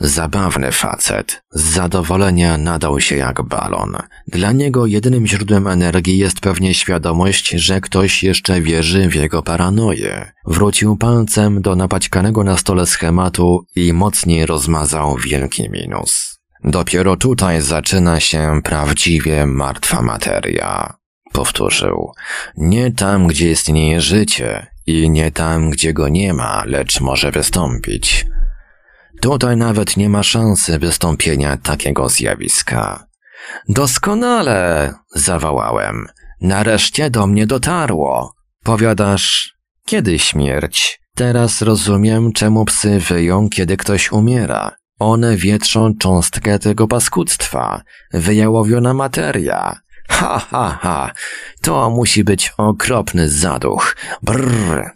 Zabawny 0.02 0.72
facet. 0.72 1.42
Z 1.52 1.62
zadowolenia 1.62 2.58
nadał 2.58 3.00
się 3.00 3.16
jak 3.16 3.42
balon. 3.42 3.98
Dla 4.28 4.52
niego 4.52 4.86
jedynym 4.86 5.28
źródłem 5.28 5.68
energii 5.68 6.18
jest 6.18 6.40
pewnie 6.40 6.74
świadomość, 6.74 7.50
że 7.50 7.82
ktoś 7.82 8.24
jeszcze 8.24 8.62
wierzy 8.62 9.10
w 9.10 9.16
jego 9.16 9.44
paranoję. 9.44 10.32
Wrócił 10.46 10.98
palcem 10.98 11.62
do 11.62 11.76
napaćkanego 11.76 12.44
na 12.44 12.58
stole 12.58 12.86
schematu 12.86 13.66
i 13.76 13.94
mocniej 13.94 14.46
rozmazał 14.46 15.18
wielki 15.18 15.70
minus. 15.70 16.39
Dopiero 16.64 17.16
tutaj 17.16 17.62
zaczyna 17.62 18.20
się 18.20 18.62
prawdziwie 18.64 19.46
martwa 19.46 20.02
materia. 20.02 20.94
Powtórzył. 21.32 22.12
Nie 22.58 22.92
tam, 22.92 23.28
gdzie 23.28 23.52
istnieje 23.52 24.02
życie 24.02 24.68
i 24.86 25.10
nie 25.10 25.32
tam, 25.32 25.70
gdzie 25.70 25.94
go 25.94 26.10
nie 26.10 26.34
ma, 26.34 26.64
lecz 26.66 27.02
może 27.02 27.32
wystąpić. 27.32 28.26
Tutaj 29.22 29.58
nawet 29.58 29.98
nie 29.98 30.10
ma 30.10 30.24
szansy 30.24 30.80
wystąpienia 30.80 31.58
takiego 31.58 32.10
zjawiska. 32.10 33.08
Doskonale, 33.70 34.94
zawołałem. 35.16 36.08
Nareszcie 36.42 37.10
do 37.10 37.28
mnie 37.28 37.48
dotarło. 37.48 38.34
Powiadasz, 38.64 39.54
kiedy 39.86 40.20
śmierć? 40.20 41.02
Teraz 41.16 41.62
rozumiem, 41.62 42.32
czemu 42.34 42.66
psy 42.66 43.00
wyją, 43.00 43.50
kiedy 43.50 43.78
ktoś 43.78 44.12
umiera. 44.12 44.79
One 45.00 45.38
wietrzą 45.38 45.94
cząstkę 46.00 46.60
tego 46.60 46.88
paskudztwa, 46.88 47.82
wyjałowiona 48.14 48.94
materia. 48.94 49.80
Ha, 50.10 50.40
ha, 50.52 50.80
ha, 50.82 51.12
to 51.62 51.90
musi 51.90 52.24
być 52.24 52.54
okropny 52.58 53.30
zaduch. 53.30 53.96
Brrr. 54.24 54.92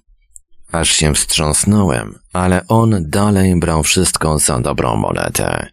Aż 0.71 0.89
się 0.89 1.13
wstrząsnąłem, 1.13 2.19
ale 2.33 2.67
on 2.67 2.95
dalej 3.09 3.55
brał 3.59 3.83
wszystko 3.83 4.39
za 4.39 4.59
dobrą 4.59 4.95
monetę. 4.95 5.67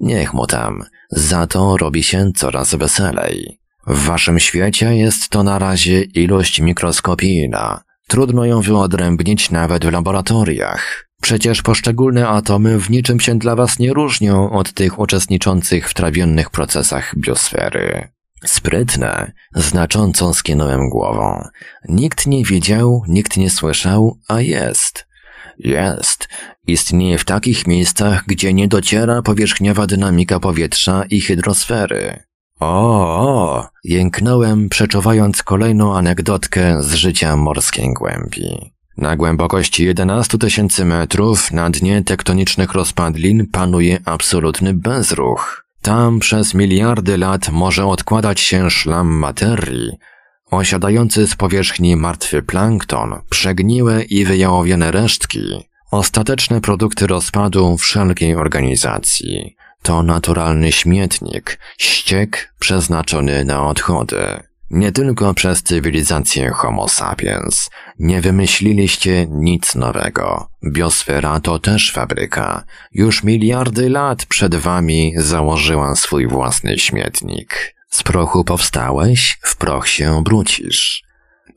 Niech 0.00 0.34
mu 0.34 0.46
tam, 0.46 0.84
za 1.10 1.46
to 1.46 1.76
robi 1.76 2.02
się 2.02 2.32
coraz 2.36 2.74
weselej. 2.74 3.58
W 3.86 4.04
waszym 4.04 4.40
świecie 4.40 4.96
jest 4.96 5.28
to 5.28 5.42
na 5.42 5.58
razie 5.58 6.02
ilość 6.02 6.60
mikroskopijna. 6.60 7.80
Trudno 8.08 8.44
ją 8.44 8.60
wyodrębnić 8.60 9.50
nawet 9.50 9.86
w 9.86 9.92
laboratoriach. 9.92 11.03
Przecież 11.22 11.62
poszczególne 11.62 12.28
atomy 12.28 12.80
w 12.80 12.90
niczym 12.90 13.20
się 13.20 13.38
dla 13.38 13.56
was 13.56 13.78
nie 13.78 13.92
różnią 13.92 14.50
od 14.50 14.72
tych 14.72 14.98
uczestniczących 14.98 15.88
w 15.88 15.94
trawiennych 15.94 16.50
procesach 16.50 17.14
biosfery. 17.18 18.08
Sprytne, 18.44 19.32
znacząco 19.54 20.34
skinąłem 20.34 20.88
głową. 20.88 21.44
Nikt 21.88 22.26
nie 22.26 22.44
widział, 22.44 23.02
nikt 23.08 23.36
nie 23.36 23.50
słyszał, 23.50 24.18
a 24.28 24.40
jest. 24.40 25.06
Jest. 25.58 26.28
Istnieje 26.66 27.18
w 27.18 27.24
takich 27.24 27.66
miejscach, 27.66 28.24
gdzie 28.26 28.54
nie 28.54 28.68
dociera 28.68 29.22
powierzchniowa 29.22 29.86
dynamika 29.86 30.40
powietrza 30.40 31.04
i 31.10 31.20
hydrosfery. 31.20 32.22
O, 32.60 33.00
o, 33.28 33.68
jęknąłem, 33.84 34.68
przeczuwając 34.68 35.42
kolejną 35.42 35.96
anegdotkę 35.96 36.82
z 36.82 36.94
życia 36.94 37.36
morskiej 37.36 37.94
głębi. 37.94 38.73
Na 38.96 39.16
głębokości 39.16 39.84
11 39.84 40.38
tysięcy 40.38 40.84
metrów 40.84 41.52
na 41.52 41.70
dnie 41.70 42.04
tektonicznych 42.04 42.72
rozpadlin 42.72 43.46
panuje 43.46 43.98
absolutny 44.04 44.74
bezruch. 44.74 45.64
Tam 45.82 46.20
przez 46.20 46.54
miliardy 46.54 47.18
lat 47.18 47.48
może 47.48 47.86
odkładać 47.86 48.40
się 48.40 48.70
szlam 48.70 49.08
materii, 49.08 49.92
osiadający 50.50 51.26
z 51.26 51.36
powierzchni 51.36 51.96
martwy 51.96 52.42
plankton, 52.42 53.20
przegniłe 53.30 54.02
i 54.02 54.24
wyjałowione 54.24 54.90
resztki, 54.90 55.68
ostateczne 55.90 56.60
produkty 56.60 57.06
rozpadu 57.06 57.76
wszelkiej 57.76 58.36
organizacji. 58.36 59.56
To 59.82 60.02
naturalny 60.02 60.72
śmietnik, 60.72 61.58
ściek 61.78 62.54
przeznaczony 62.58 63.44
na 63.44 63.66
odchody. 63.66 64.42
Nie 64.74 64.92
tylko 64.92 65.34
przez 65.34 65.62
cywilizację 65.62 66.50
Homo 66.50 66.88
sapiens. 66.88 67.70
Nie 67.98 68.20
wymyśliliście 68.20 69.26
nic 69.30 69.74
nowego. 69.74 70.48
Biosfera 70.72 71.40
to 71.40 71.58
też 71.58 71.92
fabryka. 71.92 72.64
Już 72.92 73.22
miliardy 73.22 73.90
lat 73.90 74.26
przed 74.26 74.54
wami 74.54 75.12
założyła 75.16 75.94
swój 75.94 76.26
własny 76.26 76.78
śmietnik. 76.78 77.74
Z 77.90 78.02
prochu 78.02 78.44
powstałeś, 78.44 79.38
w 79.42 79.56
proch 79.56 79.88
się 79.88 80.12
obrócisz. 80.12 81.02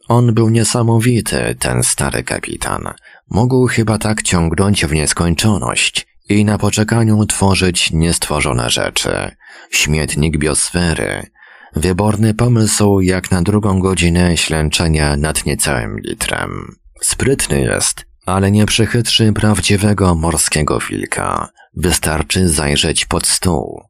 On 0.08 0.34
był 0.34 0.50
niesamowity, 0.50 1.56
ten 1.60 1.84
stary 1.84 2.24
kapitan. 2.24 2.94
Mógł 3.30 3.68
chyba 3.68 3.98
tak 3.98 4.22
ciągnąć 4.22 4.86
w 4.86 4.94
nieskończoność 4.94 6.08
i 6.30 6.46
na 6.46 6.58
poczekaniu 6.58 7.26
tworzyć 7.26 7.92
niestworzone 7.92 8.70
rzeczy. 8.70 9.32
Śmietnik 9.72 10.38
biosfery, 10.38 11.28
Wyborny 11.78 12.34
pomysł 12.34 13.00
jak 13.02 13.32
na 13.32 13.42
drugą 13.42 13.80
godzinę 13.80 14.38
ślęczenia 14.38 15.18
nad 15.18 15.46
niecałym 15.46 16.00
litrem. 16.00 16.76
Sprytny 17.02 17.62
jest, 17.62 18.06
ale 18.26 18.52
nie 18.52 18.66
przechytrzy 18.66 19.34
prawdziwego 19.34 20.16
morskiego 20.16 20.80
wilka. 20.80 21.50
Wystarczy 21.76 22.50
zajrzeć 22.50 23.06
pod 23.06 23.28
stół. 23.28 23.84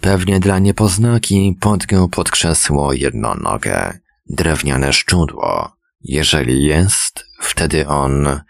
Pewnie 0.00 0.40
dla 0.40 0.58
niepoznaki 0.58 1.56
podgiął 1.60 2.08
pod 2.08 2.30
krzesło 2.30 2.92
jedną 2.92 3.34
nogę. 3.34 3.98
Drewniane 4.26 4.92
szczudło. 4.92 5.72
Jeżeli 6.00 6.64
jest, 6.64 7.24
wtedy 7.40 7.88
on... 7.88 8.40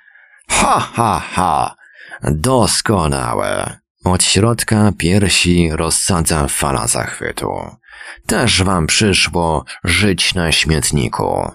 Ha, 0.48 0.80
ha, 0.94 1.22
ha! 1.32 1.76
Doskonałe! 2.22 3.78
Od 4.04 4.24
środka 4.24 4.92
piersi 4.98 5.70
rozsadza 5.72 6.48
fala 6.48 6.86
zachwytu. 6.86 7.48
Też 8.26 8.62
wam 8.62 8.86
przyszło 8.86 9.64
żyć 9.84 10.34
na 10.34 10.52
śmietniku. 10.52 11.50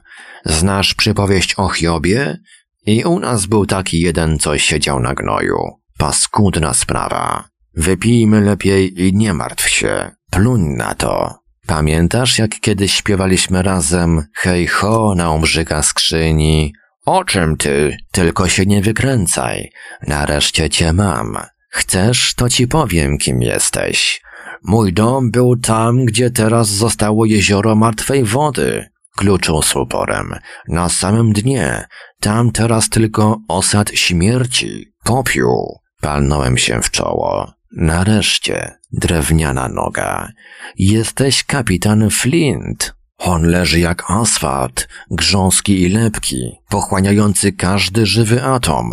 Znasz 0.45 0.93
przypowieść 0.93 1.53
o 1.57 1.69
Hiobie? 1.69 2.38
I 2.86 3.03
u 3.03 3.19
nas 3.19 3.45
był 3.45 3.65
taki 3.65 4.00
jeden, 4.00 4.39
co 4.39 4.57
siedział 4.57 5.00
na 5.00 5.13
gnoju. 5.13 5.57
Paskudna 5.98 6.74
sprawa. 6.74 7.43
Wypijmy 7.75 8.41
lepiej 8.41 9.01
i 9.07 9.13
nie 9.13 9.33
martw 9.33 9.69
się. 9.69 10.12
Pluń 10.31 10.62
na 10.62 10.95
to. 10.95 11.43
Pamiętasz, 11.67 12.39
jak 12.39 12.60
kiedyś 12.60 12.93
śpiewaliśmy 12.93 13.63
razem 13.63 14.25
Hej 14.36 14.67
ho 14.67 15.13
na 15.15 15.31
umrzyka 15.31 15.83
skrzyni? 15.83 16.74
O 17.05 17.24
czym 17.24 17.57
ty? 17.57 17.98
Tylko 18.12 18.48
się 18.48 18.65
nie 18.65 18.81
wykręcaj. 18.81 19.72
Nareszcie 20.07 20.69
cię 20.69 20.93
mam. 20.93 21.38
Chcesz, 21.69 22.33
to 22.36 22.50
ci 22.50 22.67
powiem, 22.67 23.17
kim 23.17 23.41
jesteś. 23.41 24.23
Mój 24.63 24.93
dom 24.93 25.32
był 25.32 25.55
tam, 25.55 26.05
gdzie 26.05 26.32
teraz 26.32 26.70
zostało 26.70 27.25
jezioro 27.25 27.75
martwej 27.75 28.24
wody. 28.24 28.89
Kluczył 29.15 29.62
z 29.62 29.75
uporem. 29.75 30.36
Na 30.67 30.89
samym 30.89 31.34
dnie. 31.34 31.86
Tam 32.20 32.51
teraz 32.51 32.89
tylko 32.89 33.39
osad 33.48 33.89
śmierci. 33.89 34.93
Popiół. 35.03 35.79
Palnąłem 36.01 36.58
się 36.58 36.82
w 36.82 36.91
czoło. 36.91 37.53
Nareszcie. 37.72 38.72
Drewniana 38.91 39.67
noga. 39.67 40.29
Jesteś 40.77 41.43
kapitan 41.43 42.10
Flint. 42.10 42.93
On 43.17 43.43
leży 43.43 43.79
jak 43.79 44.12
asfalt, 44.12 44.88
grząski 45.12 45.82
i 45.82 45.89
lepki, 45.89 46.51
pochłaniający 46.70 47.51
każdy 47.51 48.05
żywy 48.05 48.43
atom. 48.43 48.91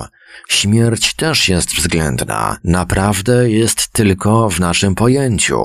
Śmierć 0.49 1.14
też 1.14 1.49
jest 1.49 1.75
względna, 1.75 2.56
naprawdę 2.64 3.50
jest 3.50 3.88
tylko 3.92 4.50
w 4.50 4.60
naszym 4.60 4.94
pojęciu. 4.94 5.60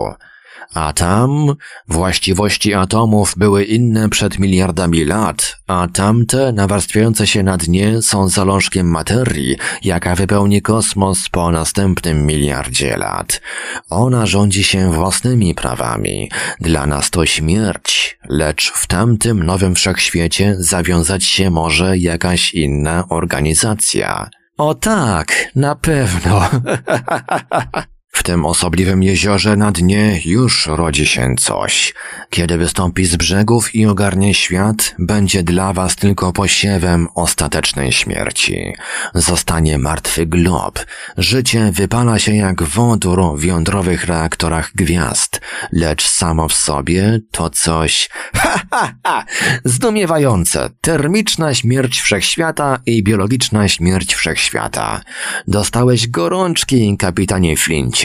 A 0.73 0.93
tam 0.93 1.55
właściwości 1.87 2.73
atomów 2.73 3.33
były 3.37 3.63
inne 3.63 4.09
przed 4.09 4.39
miliardami 4.39 5.03
lat, 5.03 5.57
a 5.67 5.87
tamte 5.93 6.51
nawarstwiające 6.51 7.27
się 7.27 7.43
na 7.43 7.57
dnie 7.57 8.01
są 8.01 8.29
zalążkiem 8.29 8.87
materii, 8.91 9.57
jaka 9.83 10.15
wypełni 10.15 10.61
kosmos 10.61 11.29
po 11.29 11.51
następnym 11.51 12.25
miliardzie 12.25 12.97
lat. 12.97 13.41
Ona 13.89 14.25
rządzi 14.25 14.63
się 14.63 14.91
własnymi 14.93 15.55
prawami. 15.55 16.31
Dla 16.59 16.85
nas 16.85 17.09
to 17.09 17.25
śmierć, 17.25 18.17
lecz 18.29 18.71
w 18.71 18.87
tamtym 18.87 19.43
nowym 19.43 19.75
wszechświecie 19.75 20.55
zawiązać 20.59 21.23
się 21.23 21.49
może 21.49 21.97
jakaś 21.97 22.53
inna 22.53 23.03
organizacja. 23.09 24.29
O 24.57 24.73
tak, 24.73 25.27
na 25.55 25.75
pewno. 25.75 26.39
W 28.15 28.23
tym 28.23 28.45
osobliwym 28.45 29.03
jeziorze 29.03 29.55
na 29.55 29.71
dnie 29.71 30.21
już 30.25 30.67
rodzi 30.67 31.07
się 31.07 31.35
coś. 31.39 31.93
Kiedy 32.29 32.57
wystąpi 32.57 33.05
z 33.05 33.15
brzegów 33.15 33.75
i 33.75 33.85
ogarnie 33.85 34.33
świat, 34.33 34.95
będzie 34.99 35.43
dla 35.43 35.73
was 35.73 35.95
tylko 35.95 36.33
posiewem 36.33 37.07
ostatecznej 37.15 37.91
śmierci. 37.91 38.73
Zostanie 39.13 39.77
martwy 39.77 40.25
glob. 40.25 40.85
Życie 41.17 41.71
wypala 41.71 42.19
się 42.19 42.35
jak 42.35 42.63
wodór 42.63 43.37
w 43.37 43.43
jądrowych 43.43 44.05
reaktorach 44.05 44.71
gwiazd, 44.75 45.41
lecz 45.71 46.07
samo 46.07 46.47
w 46.47 46.53
sobie 46.53 47.19
to 47.31 47.49
coś 47.49 48.09
ha 48.41 48.61
ha 48.71 48.93
ha 49.03 49.25
zdumiewające. 49.65 50.69
Termiczna 50.81 51.53
śmierć 51.53 52.01
wszechświata 52.01 52.79
i 52.85 53.03
biologiczna 53.03 53.67
śmierć 53.67 54.15
wszechświata. 54.15 55.01
Dostałeś 55.47 56.07
gorączki, 56.07 56.97
kapitanie 56.97 57.57
Flincie. 57.57 58.04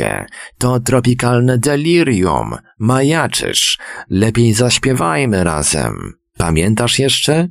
To 0.59 0.81
tropikalne 0.81 1.59
delirium. 1.59 2.57
Majaczysz. 2.79 3.79
Lepiej 4.11 4.53
zaśpiewajmy 4.53 5.45
razem. 5.45 6.13
Pamiętasz 6.39 6.99
jeszcze? 6.99 7.49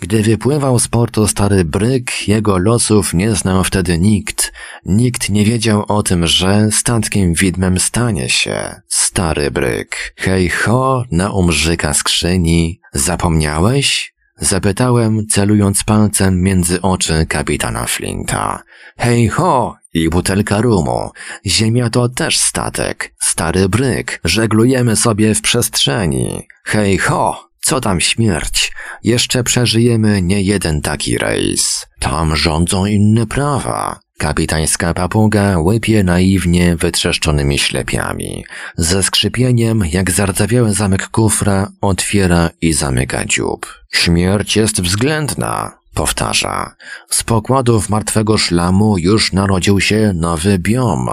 Gdy 0.00 0.22
wypływał 0.22 0.78
z 0.78 0.88
portu 0.88 1.28
stary 1.28 1.64
Bryk, 1.64 2.28
jego 2.28 2.58
losów 2.58 3.14
nie 3.14 3.30
znał 3.34 3.64
wtedy 3.64 3.98
nikt. 3.98 4.52
Nikt 4.84 5.30
nie 5.30 5.44
wiedział 5.44 5.84
o 5.88 6.02
tym, 6.02 6.26
że 6.26 6.68
statkiem 6.70 7.34
widmem 7.34 7.78
stanie 7.78 8.28
się 8.28 8.80
stary 8.88 9.50
Bryk. 9.50 10.14
Hej 10.16 10.48
ho, 10.48 11.04
na 11.10 11.30
umrzyka 11.30 11.94
skrzyni. 11.94 12.80
Zapomniałeś? 12.92 14.14
Zapytałem, 14.40 15.26
celując 15.26 15.84
palcem 15.84 16.42
między 16.42 16.82
oczy 16.82 17.26
kapitana 17.26 17.86
Flinta. 17.86 18.62
Hej 18.96 19.28
ho! 19.28 19.76
I 19.94 20.08
butelka 20.08 20.60
rumu. 20.60 21.10
Ziemia 21.46 21.90
to 21.90 22.08
też 22.08 22.38
statek. 22.38 23.14
Stary 23.20 23.68
bryk. 23.68 24.20
Żeglujemy 24.24 24.96
sobie 24.96 25.34
w 25.34 25.42
przestrzeni. 25.42 26.46
Hej 26.64 26.98
ho! 26.98 27.48
Co 27.60 27.80
tam 27.80 28.00
śmierć? 28.00 28.72
Jeszcze 29.04 29.44
przeżyjemy 29.44 30.22
nie 30.22 30.42
jeden 30.42 30.80
taki 30.80 31.18
rejs. 31.18 31.86
Tam 31.98 32.36
rządzą 32.36 32.86
inne 32.86 33.26
prawa. 33.26 34.00
Kapitańska 34.18 34.94
papuga 34.94 35.58
łypie 35.58 36.04
naiwnie 36.04 36.76
wytrzeszczonymi 36.76 37.58
ślepiami. 37.58 38.44
Ze 38.76 39.02
skrzypieniem, 39.02 39.82
jak 39.92 40.10
zardzewiały 40.10 40.72
zamek 40.72 41.08
kufra, 41.08 41.68
otwiera 41.80 42.50
i 42.60 42.72
zamyka 42.72 43.24
dziób. 43.24 43.74
Śmierć 43.92 44.56
jest 44.56 44.80
względna, 44.80 45.78
powtarza. 45.94 46.74
Z 47.10 47.22
pokładów 47.22 47.88
martwego 47.88 48.38
szlamu 48.38 48.98
już 48.98 49.32
narodził 49.32 49.80
się 49.80 50.12
nowy 50.14 50.58
biom. 50.58 51.08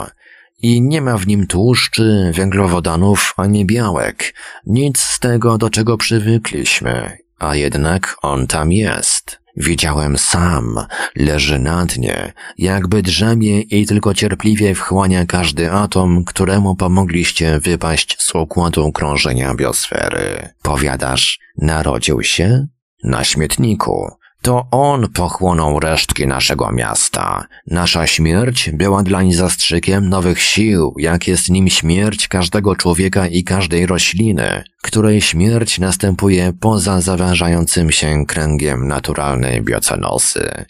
I 0.62 0.82
nie 0.82 1.02
ma 1.02 1.18
w 1.18 1.28
nim 1.28 1.48
tłuszczy, 1.48 2.32
węglowodanów 2.36 3.34
ani 3.38 3.66
białek. 3.66 4.34
Nic 4.66 5.00
z 5.00 5.20
tego, 5.20 5.58
do 5.58 5.70
czego 5.70 5.98
przywykliśmy. 5.98 7.18
A 7.40 7.56
jednak 7.56 8.16
on 8.22 8.48
tam 8.48 8.72
jest. 8.72 9.45
Widziałem 9.58 10.18
sam, 10.18 10.86
leży 11.16 11.60
na 11.60 11.86
dnie, 11.86 12.34
jakby 12.58 13.02
drzemie 13.02 13.62
i 13.62 13.86
tylko 13.86 14.14
cierpliwie 14.14 14.76
wchłania 14.76 15.26
każdy 15.26 15.72
atom, 15.72 16.24
któremu 16.26 16.76
pomogliście 16.76 17.60
wypaść 17.60 18.16
z 18.20 18.36
układu 18.36 18.92
krążenia 18.92 19.56
biosfery. 19.56 20.50
Powiadasz, 20.62 21.40
narodził 21.58 22.24
się? 22.24 22.68
Na 23.04 23.24
śmietniku. 23.24 24.12
To 24.46 24.68
on 24.72 25.10
pochłonął 25.10 25.80
resztki 25.80 26.28
naszego 26.28 26.72
miasta. 26.72 27.48
Nasza 27.68 28.08
śmierć 28.08 28.70
była 28.74 29.04
dlań 29.04 29.34
zastrzykiem 29.34 30.10
nowych 30.10 30.42
sił, 30.42 30.96
jak 31.00 31.28
jest 31.28 31.50
nim 31.50 31.70
śmierć 31.70 32.28
każdego 32.28 32.76
człowieka 32.76 33.28
i 33.28 33.44
każdej 33.44 33.86
rośliny, 33.86 34.64
której 34.84 35.22
śmierć 35.22 35.80
następuje 35.80 36.54
poza 36.60 37.02
zawężającym 37.02 37.92
się 37.92 38.26
kręgiem 38.26 38.88
naturalnej 38.88 39.62
biocenosy. 39.62 40.66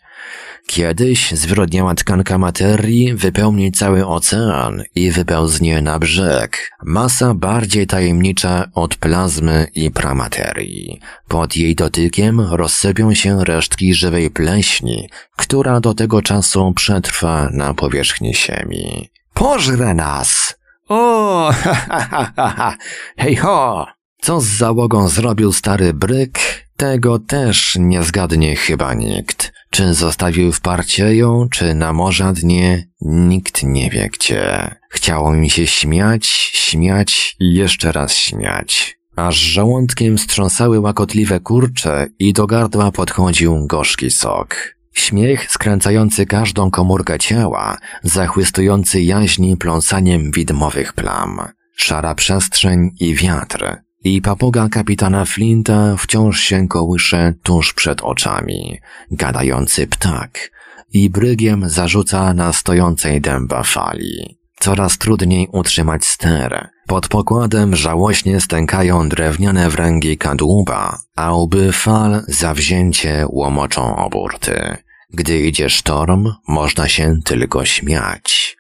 Kiedyś 0.68 1.32
zwyrodniała 1.32 1.96
tkanka 1.96 2.38
materii 2.38 3.14
wypełni 3.14 3.72
cały 3.72 4.08
ocean 4.08 4.84
i 4.96 5.12
wypełznie 5.12 5.82
na 5.82 6.00
brzeg. 6.00 6.72
Masa 6.84 7.34
bardziej 7.34 7.88
tajemnicza 7.88 8.68
od 8.74 8.96
plazmy 8.96 9.68
i 9.76 9.92
pramaterii. 9.92 11.00
Pod 11.28 11.56
jej 11.56 11.76
dotykiem 11.76 12.40
rozsypią 12.42 13.14
się 13.14 13.44
resztki 13.44 13.94
żywej 13.94 14.30
pleśni, 14.30 15.10
która 15.36 15.80
do 15.80 15.94
tego 15.94 16.22
czasu 16.22 16.74
przetrwa 16.76 17.50
na 17.52 17.74
powierzchni 17.74 18.36
Ziemi. 18.36 19.10
Pożre 19.34 19.94
nas! 19.94 20.56
O, 20.90 21.52
ha, 21.64 21.74
ha, 21.74 22.32
ha, 22.36 22.54
ha. 22.58 22.78
Hej 23.18 23.36
ho! 23.36 23.88
Co 24.22 24.42
z 24.42 24.46
załogą 24.46 25.08
zrobił 25.08 25.54
stary 25.54 25.94
bryk, 25.94 26.40
tego 26.78 27.20
też 27.20 27.76
nie 27.80 28.04
zgadnie 28.04 28.56
chyba 28.56 28.94
nikt. 28.94 29.55
Czy 29.76 29.94
zostawił 29.94 30.52
w 30.52 30.62
parcieją, 30.62 31.48
czy 31.52 31.74
na 31.74 31.94
morza 31.94 32.34
dnie, 32.34 32.88
nikt 33.02 33.64
nie 33.64 33.90
wie 33.90 34.10
gdzie. 34.10 34.76
Chciało 34.90 35.34
mi 35.34 35.50
się 35.50 35.68
śmiać, 35.68 36.26
śmiać 36.54 37.36
i 37.40 37.54
jeszcze 37.54 37.92
raz 37.92 38.14
śmiać. 38.14 38.98
Aż 39.16 39.36
żołądkiem 39.36 40.18
strząsały 40.18 40.80
łakotliwe 40.80 41.40
kurcze 41.40 42.08
i 42.20 42.34
do 42.34 42.48
gardła 42.48 42.92
podchodził 42.92 43.68
gorzki 43.68 44.12
sok. 44.12 44.76
Śmiech 44.94 45.52
skręcający 45.52 46.26
każdą 46.26 46.72
komórkę 46.72 47.20
ciała, 47.20 47.78
zachwystujący 48.04 49.02
jaźni 49.02 49.58
pląsaniem 49.58 50.32
widmowych 50.32 50.94
plam. 50.94 51.42
Szara 51.76 52.16
przestrzeń 52.16 52.90
i 53.00 53.16
wiatr, 53.16 53.78
i 54.06 54.22
papuga 54.22 54.70
kapitana 54.70 55.26
Flinta 55.26 55.96
wciąż 55.98 56.40
się 56.40 56.68
kołysze 56.68 57.34
tuż 57.44 57.74
przed 57.74 58.02
oczami. 58.02 58.80
Gadający 59.12 59.88
ptak 59.88 60.52
i 60.94 61.10
brygiem 61.10 61.70
zarzuca 61.70 62.34
na 62.34 62.54
stojącej 62.54 63.22
dęba 63.22 63.64
fali. 63.64 64.40
Coraz 64.60 64.98
trudniej 64.98 65.48
utrzymać 65.52 66.06
ster. 66.06 66.70
Pod 66.88 67.08
pokładem 67.08 67.76
żałośnie 67.76 68.42
stękają 68.42 69.10
drewniane 69.10 69.70
wręgi 69.70 70.18
kadłuba, 70.18 70.98
a 71.16 71.34
łby 71.34 71.72
fal 71.72 72.24
zawzięcie 72.28 73.26
łomoczą 73.30 73.96
oburty. 73.96 74.78
Gdy 75.14 75.40
idzie 75.40 75.70
sztorm, 75.70 76.32
można 76.48 76.88
się 76.88 77.16
tylko 77.26 77.66
śmiać. 77.66 78.58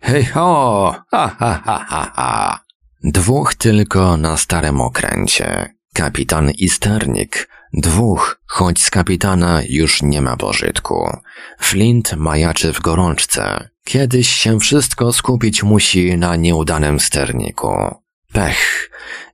Hej 0.00 0.24
ho! 0.24 0.94
Ha 1.10 1.36
ha 1.38 1.60
ha 1.64 1.84
ha 1.88 2.12
ha! 2.14 2.63
Dwóch 3.06 3.54
tylko 3.54 4.16
na 4.16 4.36
starym 4.36 4.80
okręcie. 4.80 5.74
Kapitan 5.94 6.50
i 6.50 6.68
sternik. 6.68 7.48
Dwóch, 7.72 8.40
choć 8.46 8.82
z 8.82 8.90
kapitana 8.90 9.62
już 9.68 10.02
nie 10.02 10.22
ma 10.22 10.36
pożytku. 10.36 11.16
Flint 11.60 12.16
majaczy 12.16 12.72
w 12.72 12.80
gorączce. 12.80 13.68
Kiedyś 13.84 14.28
się 14.28 14.60
wszystko 14.60 15.12
skupić 15.12 15.62
musi 15.62 16.16
na 16.16 16.36
nieudanym 16.36 17.00
sterniku. 17.00 17.94
Pech. 18.32 18.90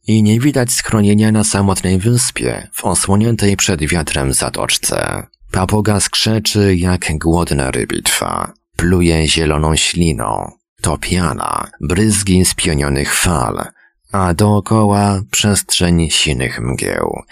I 0.06 0.22
nie 0.22 0.40
widać 0.40 0.72
schronienia 0.72 1.32
na 1.32 1.44
samotnej 1.44 1.98
wyspie, 1.98 2.68
w 2.72 2.84
osłoniętej 2.84 3.56
przed 3.56 3.80
wiatrem 3.80 4.32
zatoczce. 4.32 5.26
Papuga 5.50 6.00
skrzeczy 6.00 6.76
jak 6.76 7.18
głodna 7.18 7.70
rybitwa. 7.70 8.52
Pluje 8.76 9.28
zieloną 9.28 9.76
śliną. 9.76 10.59
To 10.80 10.98
piana, 10.98 11.70
bryzgi 11.80 12.44
spionionych 12.44 13.14
fal, 13.14 13.64
a 14.12 14.34
dookoła 14.34 15.22
przestrzeń 15.30 16.10
sinych 16.10 16.60
mgieł. 16.60 17.22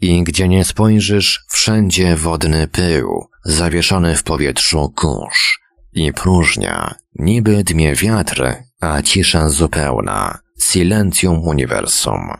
I 0.00 0.24
gdzie 0.24 0.48
nie 0.48 0.64
spojrzysz, 0.64 1.44
wszędzie 1.48 2.16
wodny 2.16 2.68
pył, 2.68 3.28
zawieszony 3.44 4.16
w 4.16 4.22
powietrzu 4.22 4.92
kurz. 4.96 5.60
I 5.92 6.12
próżnia, 6.12 6.94
niby 7.14 7.64
dmie 7.64 7.94
wiatr, 7.94 8.54
a 8.80 9.02
cisza 9.02 9.48
zupełna, 9.48 10.38
silentium 10.62 11.42
universum. 11.42 12.30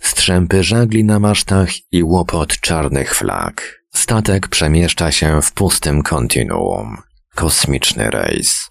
Strzępy 0.00 0.62
żagli 0.62 1.04
na 1.04 1.18
masztach 1.18 1.68
i 1.92 2.02
łopot 2.02 2.60
czarnych 2.60 3.14
flag. 3.14 3.80
Statek 3.94 4.48
przemieszcza 4.48 5.12
się 5.12 5.42
w 5.42 5.52
pustym 5.52 6.02
kontinuum. 6.02 6.96
Kosmiczny 7.34 8.10
rejs. 8.10 8.68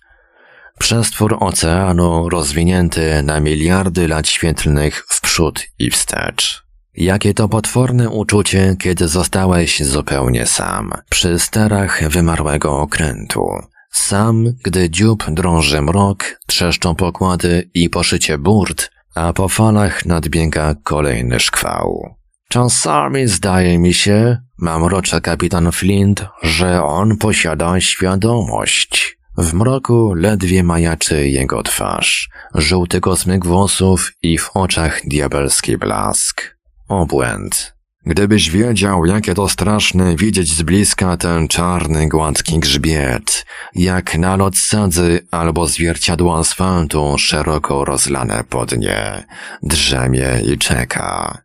Przestwór 0.80 1.38
oceanu 1.40 2.30
rozwinięty 2.30 3.24
na 3.24 3.40
miliardy 3.40 4.08
lat 4.08 4.28
świetlnych 4.28 5.06
w 5.10 5.22
przód 5.22 5.64
i 5.80 5.90
wstecz. 5.90 6.64
Jakie 6.94 7.34
to 7.34 7.50
potworne 7.50 8.10
uczucie, 8.10 8.76
kiedy 8.80 9.08
zostałeś 9.08 9.84
zupełnie 9.84 10.46
sam, 10.46 10.92
przy 11.10 11.40
sterach 11.40 12.10
wymarłego 12.10 12.80
okrętu. 12.80 13.48
Sam, 13.92 14.46
gdy 14.64 14.90
dziób 14.90 15.26
drąży 15.28 15.82
mrok, 15.82 16.40
trzeszczą 16.48 16.96
pokłady 16.96 17.70
i 17.74 17.90
poszycie 17.90 18.38
burt, 18.38 18.90
a 19.16 19.34
po 19.34 19.50
falach 19.50 20.06
nadbiega 20.06 20.76
kolejny 20.84 21.40
szkwał. 21.40 22.16
Czasami 22.50 23.28
zdaje 23.28 23.80
mi 23.80 23.94
się, 23.94 24.38
mamrocze 24.58 25.22
kapitan 25.22 25.72
Flint, 25.72 26.26
że 26.44 26.84
on 26.84 27.18
posiada 27.18 27.80
świadomość. 27.80 29.18
W 29.38 29.54
mroku 29.54 30.13
ledwie 30.13 30.63
majaczy 30.63 31.30
jego 31.30 31.63
twarz, 31.63 32.30
żółty 32.56 33.02
kosmyk 33.02 33.46
włosów 33.46 34.12
i 34.22 34.38
w 34.38 34.50
oczach 34.54 35.02
diabelski 35.06 35.78
blask. 35.78 36.58
Obłęd. 36.88 37.74
Gdybyś 38.06 38.50
wiedział, 38.50 39.06
jakie 39.06 39.34
to 39.34 39.50
straszne 39.50 40.15
widzieć 40.15 40.54
z 40.54 40.62
bliska 40.62 41.17
ten 41.17 41.48
czarny, 41.48 42.10
gładki 42.10 42.60
grzbiet, 42.60 43.46
jak 43.76 44.17
nalot 44.17 44.58
sadzy 44.58 45.28
albo 45.32 45.67
zwierciadło 45.67 46.38
asfaltu 46.38 47.17
szeroko 47.17 47.86
rozlane 47.86 48.43
pod 48.50 48.78
nie, 48.78 49.24
drzemie 49.63 50.30
i 50.46 50.58
czeka. 50.58 51.38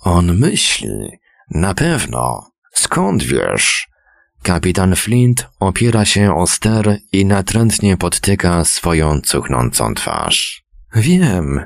On 0.00 0.38
myśli. 0.38 1.18
Na 1.50 1.74
pewno. 1.74 2.50
Skąd 2.72 3.22
wiesz? 3.22 3.88
Kapitan 4.46 4.96
Flint 4.96 5.46
opiera 5.60 6.04
się 6.04 6.36
o 6.36 6.46
ster 6.46 6.98
i 7.12 7.24
natrętnie 7.24 7.96
podtyka 7.96 8.64
swoją 8.64 9.20
cuchnącą 9.20 9.94
twarz. 9.94 10.64
Wiem. 10.94 11.60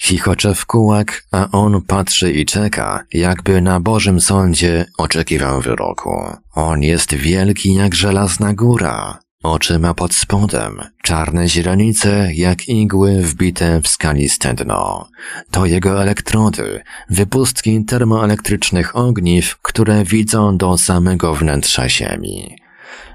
Chichocze 0.00 0.54
w 0.54 0.66
kułak, 0.66 1.22
a 1.32 1.48
on 1.52 1.82
patrzy 1.82 2.32
i 2.32 2.46
czeka, 2.46 3.04
jakby 3.12 3.60
na 3.60 3.80
Bożym 3.80 4.20
Sądzie 4.20 4.86
oczekiwał 4.98 5.60
wyroku. 5.60 6.10
On 6.54 6.82
jest 6.82 7.14
wielki 7.14 7.74
jak 7.74 7.94
żelazna 7.94 8.54
góra. 8.54 9.18
Oczy 9.42 9.78
ma 9.78 9.94
pod 9.94 10.14
spodem, 10.14 10.80
czarne 11.02 11.48
źrenice 11.48 12.34
jak 12.34 12.68
igły 12.68 13.22
wbite 13.22 13.80
w 13.82 13.88
skaliste 13.88 14.54
dno. 14.54 15.08
To 15.50 15.66
jego 15.66 16.02
elektrody, 16.02 16.82
wypustki 17.10 17.84
termoelektrycznych 17.84 18.96
ogniw, 18.96 19.56
które 19.62 20.04
widzą 20.04 20.56
do 20.56 20.78
samego 20.78 21.34
wnętrza 21.34 21.88
Ziemi. 21.88 22.56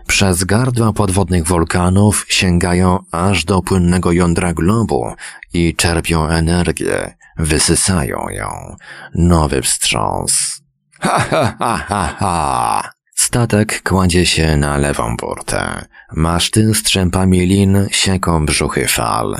Przez 0.08 0.44
gardła 0.44 0.94
podwodnych 0.94 1.48
wulkanów 1.48 2.26
sięgają 2.30 3.00
aż 3.12 3.46
do 3.46 3.62
płynnego 3.62 4.12
jądra 4.12 4.54
globu 4.54 5.14
i 5.54 5.76
czerpią 5.76 6.28
energię, 6.28 7.18
wysysają 7.38 8.30
ją. 8.30 8.76
Nowy 9.16 9.62
wstrząs. 9.62 10.62
Ha, 11.00 11.20
ha, 11.20 11.56
ha, 11.60 11.78
ha, 11.88 12.16
ha! 12.20 13.01
Statek 13.32 13.82
kładzie 13.84 14.26
się 14.26 14.58
na 14.58 14.78
lewą 14.78 15.18
burtę. 15.18 15.86
Maszty 16.14 16.74
strzępami 16.74 17.40
lin 17.40 17.88
sieką 17.92 18.46
brzuchy 18.46 18.88
fal. 18.88 19.36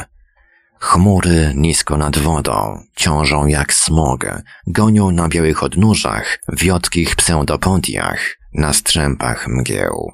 Chmury 0.80 1.54
nisko 1.56 1.98
nad 1.98 2.18
wodą 2.18 2.84
ciążą 2.96 3.48
jak 3.48 3.74
smog, 3.74 4.26
gonią 4.68 5.12
na 5.12 5.28
białych 5.28 5.64
odnóżach, 5.64 6.40
wiotkich 6.54 7.16
pseudopodiach, 7.16 8.38
na 8.54 8.74
strzępach 8.74 9.48
mgieł. 9.48 10.12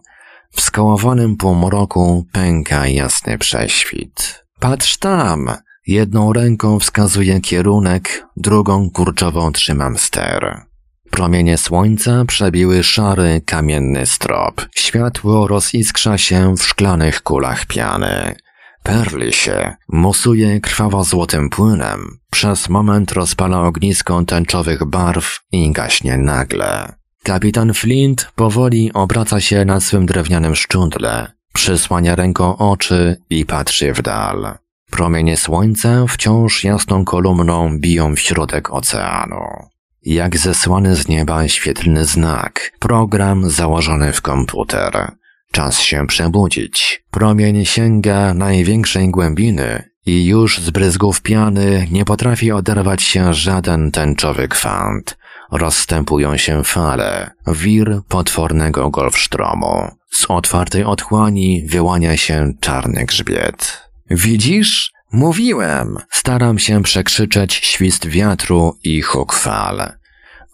W 0.52 0.62
skołowanym 0.62 1.36
półmroku 1.36 2.26
pęka 2.32 2.88
jasny 2.88 3.38
prześwit. 3.38 4.44
Patrz 4.60 4.98
tam! 4.98 5.52
Jedną 5.88 6.34
ręką 6.34 6.80
wskazuję 6.80 7.42
kierunek, 7.42 8.26
drugą 8.38 8.90
kurczową 8.90 9.52
trzymam 9.52 9.98
ster. 9.98 10.68
Promienie 11.12 11.58
słońca 11.58 12.26
przebiły 12.26 12.84
szary, 12.84 13.42
kamienny 13.46 14.06
strop. 14.06 14.66
Światło 14.76 15.48
roziskrza 15.48 16.18
się 16.18 16.56
w 16.58 16.64
szklanych 16.64 17.24
kulach 17.24 17.66
piany. 17.66 18.36
Perli 18.84 19.34
się, 19.34 19.76
musuje 19.90 20.62
krwawo-złotym 20.62 21.50
płynem. 21.50 22.20
Przez 22.32 22.70
moment 22.70 23.12
rozpala 23.12 23.62
ognisko 23.62 24.24
tęczowych 24.26 24.86
barw 24.86 25.40
i 25.52 25.72
gaśnie 25.72 26.18
nagle. 26.18 26.94
Kapitan 27.24 27.74
Flint 27.74 28.32
powoli 28.36 28.94
obraca 28.94 29.42
się 29.42 29.66
na 29.66 29.80
swym 29.80 30.06
drewnianym 30.06 30.56
szczudle, 30.56 31.32
przysłania 31.54 32.16
ręką 32.16 32.58
oczy 32.58 33.18
i 33.30 33.46
patrzy 33.46 33.94
w 33.94 34.02
dal. 34.02 34.58
Promienie 34.92 35.38
słońca 35.38 36.06
wciąż 36.08 36.64
jasną 36.64 37.06
kolumną 37.06 37.80
biją 37.80 38.16
w 38.16 38.20
środek 38.20 38.74
oceanu. 38.74 39.68
Jak 40.08 40.38
zesłany 40.38 40.96
z 40.96 41.08
nieba 41.08 41.48
świetlny 41.48 42.06
znak, 42.06 42.72
program 42.80 43.50
założony 43.50 44.14
w 44.14 44.22
komputer. 44.22 45.12
Czas 45.52 45.80
się 45.80 46.08
przebudzić. 46.08 47.04
Promień 47.12 47.66
sięga 47.66 48.34
największej 48.34 49.10
głębiny 49.10 49.90
i 50.06 50.26
już 50.26 50.60
z 50.60 50.70
bryzgów 50.70 51.22
piany 51.22 51.88
nie 51.92 52.06
potrafi 52.06 52.52
oderwać 52.52 53.04
się 53.04 53.34
żaden 53.34 53.92
tęczowy 53.92 54.48
kwant. 54.48 55.18
Rozstępują 55.52 56.38
się 56.38 56.64
fale, 56.64 57.32
wir 57.48 58.02
potwornego 58.08 58.90
golfsztromu. 58.90 59.92
Z 60.12 60.26
otwartej 60.30 60.84
otchłani 60.84 61.64
wyłania 61.66 62.18
się 62.18 62.54
czarny 62.60 63.06
grzbiet. 63.06 63.82
Widzisz? 64.10 64.97
Mówiłem! 65.12 65.98
Staram 66.10 66.60
się 66.60 66.84
przekrzyczeć 66.84 67.54
świst 67.54 68.08
wiatru 68.08 68.78
i 68.84 69.02
huk 69.02 69.34
fal. 69.34 69.92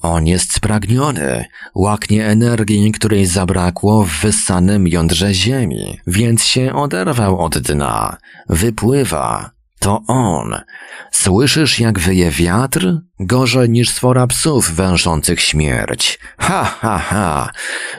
On 0.02 0.28
jest 0.28 0.54
spragniony, 0.54 1.46
łaknie 1.76 2.28
energii, 2.28 2.92
której 2.92 3.26
zabrakło 3.26 4.04
w 4.04 4.10
wyssanym 4.22 4.88
jądrze 4.88 5.34
ziemi, 5.34 6.00
więc 6.08 6.44
się 6.44 6.74
oderwał 6.74 7.40
od 7.40 7.58
dna. 7.58 8.18
Wypływa. 8.50 9.52
To 9.84 10.02
on. 10.08 10.56
Słyszysz, 11.12 11.80
jak 11.80 12.00
wyje 12.00 12.32
wiatr? 12.32 12.98
Gorzej 13.20 13.70
niż 13.70 13.90
swora 13.90 14.28
psów 14.28 14.72
wężących 14.72 15.42
śmierć. 15.42 16.20
Ha, 16.38 16.64
ha, 16.64 16.98
ha. 16.98 17.50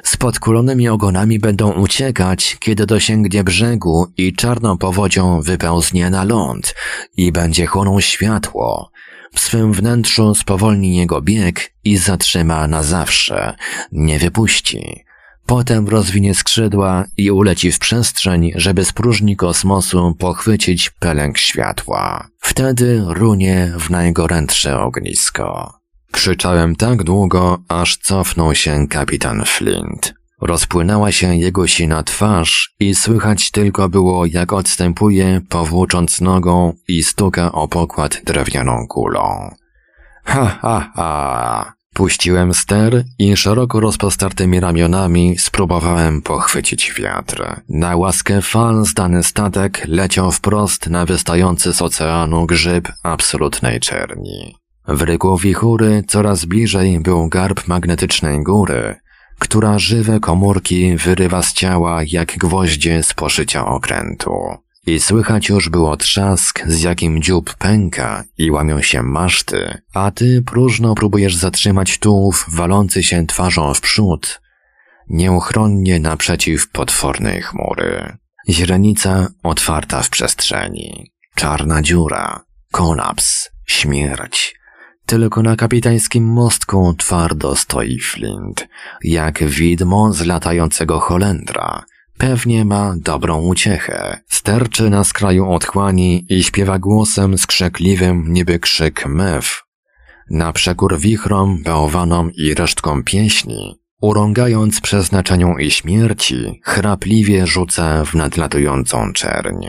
Z 0.02 0.16
podkulonymi 0.16 0.88
ogonami 0.88 1.38
będą 1.38 1.72
uciekać, 1.72 2.56
kiedy 2.60 2.86
dosięgnie 2.86 3.44
brzegu 3.44 4.06
i 4.16 4.32
czarną 4.32 4.78
powodzią 4.78 5.40
wypełznie 5.40 6.10
na 6.10 6.24
ląd 6.24 6.74
i 7.16 7.32
będzie 7.32 7.66
chłonął 7.66 8.00
światło. 8.00 8.90
W 9.34 9.40
swym 9.40 9.72
wnętrzu 9.72 10.34
spowolni 10.34 10.96
jego 10.96 11.22
bieg 11.22 11.72
i 11.84 11.96
zatrzyma 11.96 12.68
na 12.68 12.82
zawsze. 12.82 13.56
Nie 13.92 14.18
wypuści. 14.18 15.04
Potem 15.46 15.88
rozwinie 15.88 16.34
skrzydła 16.34 17.04
i 17.16 17.30
uleci 17.30 17.72
w 17.72 17.78
przestrzeń, 17.78 18.52
żeby 18.54 18.84
z 18.84 18.92
próżni 18.92 19.36
kosmosu 19.36 20.14
pochwycić 20.18 20.90
pelęk 20.90 21.38
światła. 21.38 22.28
Wtedy 22.40 23.02
runie 23.06 23.72
w 23.78 23.90
najgorętsze 23.90 24.80
ognisko. 24.80 25.74
Krzyczałem 26.12 26.76
tak 26.76 27.02
długo, 27.02 27.58
aż 27.68 27.96
cofnął 27.96 28.54
się 28.54 28.88
kapitan 28.88 29.44
Flint. 29.44 30.14
Rozpłynęła 30.40 31.12
się 31.12 31.36
jego 31.36 31.66
sina 31.66 32.02
twarz 32.02 32.74
i 32.80 32.94
słychać 32.94 33.50
tylko 33.50 33.88
było, 33.88 34.26
jak 34.26 34.52
odstępuje, 34.52 35.40
powłócząc 35.48 36.20
nogą 36.20 36.72
i 36.88 37.02
stuka 37.02 37.52
o 37.52 37.68
pokład 37.68 38.20
drewnianą 38.24 38.86
kulą. 38.88 39.54
Ha, 40.24 40.58
ha, 40.62 40.90
ha! 40.94 41.73
Puściłem 41.94 42.54
ster 42.54 43.04
i 43.18 43.36
szeroko 43.36 43.80
rozpostartymi 43.80 44.60
ramionami 44.60 45.38
spróbowałem 45.38 46.22
pochwycić 46.22 46.92
wiatr. 46.92 47.60
Na 47.68 47.96
łaskę 47.96 48.42
fal 48.42 48.84
zdany 48.84 49.22
statek 49.22 49.82
leciał 49.88 50.32
wprost 50.32 50.90
na 50.90 51.06
wystający 51.06 51.72
z 51.72 51.82
oceanu 51.82 52.46
grzyb 52.46 52.88
absolutnej 53.02 53.80
czerni. 53.80 54.56
W 54.88 55.02
ryku 55.02 55.38
wichury 55.38 56.04
coraz 56.08 56.44
bliżej 56.44 57.00
był 57.00 57.28
garb 57.28 57.68
magnetycznej 57.68 58.42
góry, 58.42 58.96
która 59.38 59.78
żywe 59.78 60.20
komórki 60.20 60.96
wyrywa 60.96 61.42
z 61.42 61.52
ciała 61.52 62.00
jak 62.06 62.38
gwoździe 62.38 63.02
z 63.02 63.14
poszycia 63.14 63.66
okrętu. 63.66 64.32
I 64.86 65.00
słychać 65.00 65.48
już 65.48 65.68
było 65.68 65.96
trzask, 65.96 66.62
z 66.66 66.82
jakim 66.82 67.22
dziób 67.22 67.54
pęka 67.54 68.24
i 68.38 68.50
łamią 68.50 68.82
się 68.82 69.02
maszty, 69.02 69.78
a 69.94 70.10
ty 70.10 70.42
próżno 70.42 70.94
próbujesz 70.94 71.36
zatrzymać 71.36 71.98
tułów 71.98 72.46
walący 72.48 73.02
się 73.02 73.26
twarzą 73.26 73.74
w 73.74 73.80
przód, 73.80 74.40
nieuchronnie 75.08 76.00
naprzeciw 76.00 76.68
potwornej 76.70 77.42
chmury. 77.42 78.16
Źrenica 78.48 79.28
otwarta 79.42 80.02
w 80.02 80.10
przestrzeni. 80.10 81.12
Czarna 81.34 81.82
dziura, 81.82 82.44
kolaps, 82.72 83.50
śmierć. 83.66 84.54
Tylko 85.06 85.42
na 85.42 85.56
kapitańskim 85.56 86.24
mostku 86.24 86.94
twardo 86.98 87.56
stoi 87.56 88.00
Flint, 88.00 88.68
jak 89.04 89.44
widmo 89.44 90.12
z 90.12 90.26
latającego 90.26 91.00
Holendra. 91.00 91.84
Pewnie 92.18 92.64
ma 92.64 92.94
dobrą 92.96 93.40
uciechę. 93.40 94.20
Sterczy 94.28 94.90
na 94.90 95.04
skraju 95.04 95.50
otchłani 95.50 96.26
i 96.28 96.42
śpiewa 96.42 96.78
głosem 96.78 97.38
skrzekliwym 97.38 98.24
niby 98.32 98.58
krzyk 98.58 99.06
mew. 99.06 99.62
Na 100.30 100.52
przekór 100.52 100.98
wichrom, 100.98 101.62
bałwanom 101.62 102.30
i 102.32 102.54
resztkom 102.54 103.02
pieśni, 103.02 103.80
urągając 104.00 104.80
przeznaczeniu 104.80 105.58
i 105.58 105.70
śmierci, 105.70 106.60
chrapliwie 106.64 107.46
rzuca 107.46 108.04
w 108.04 108.14
nadlatującą 108.14 109.12
czerń. 109.12 109.66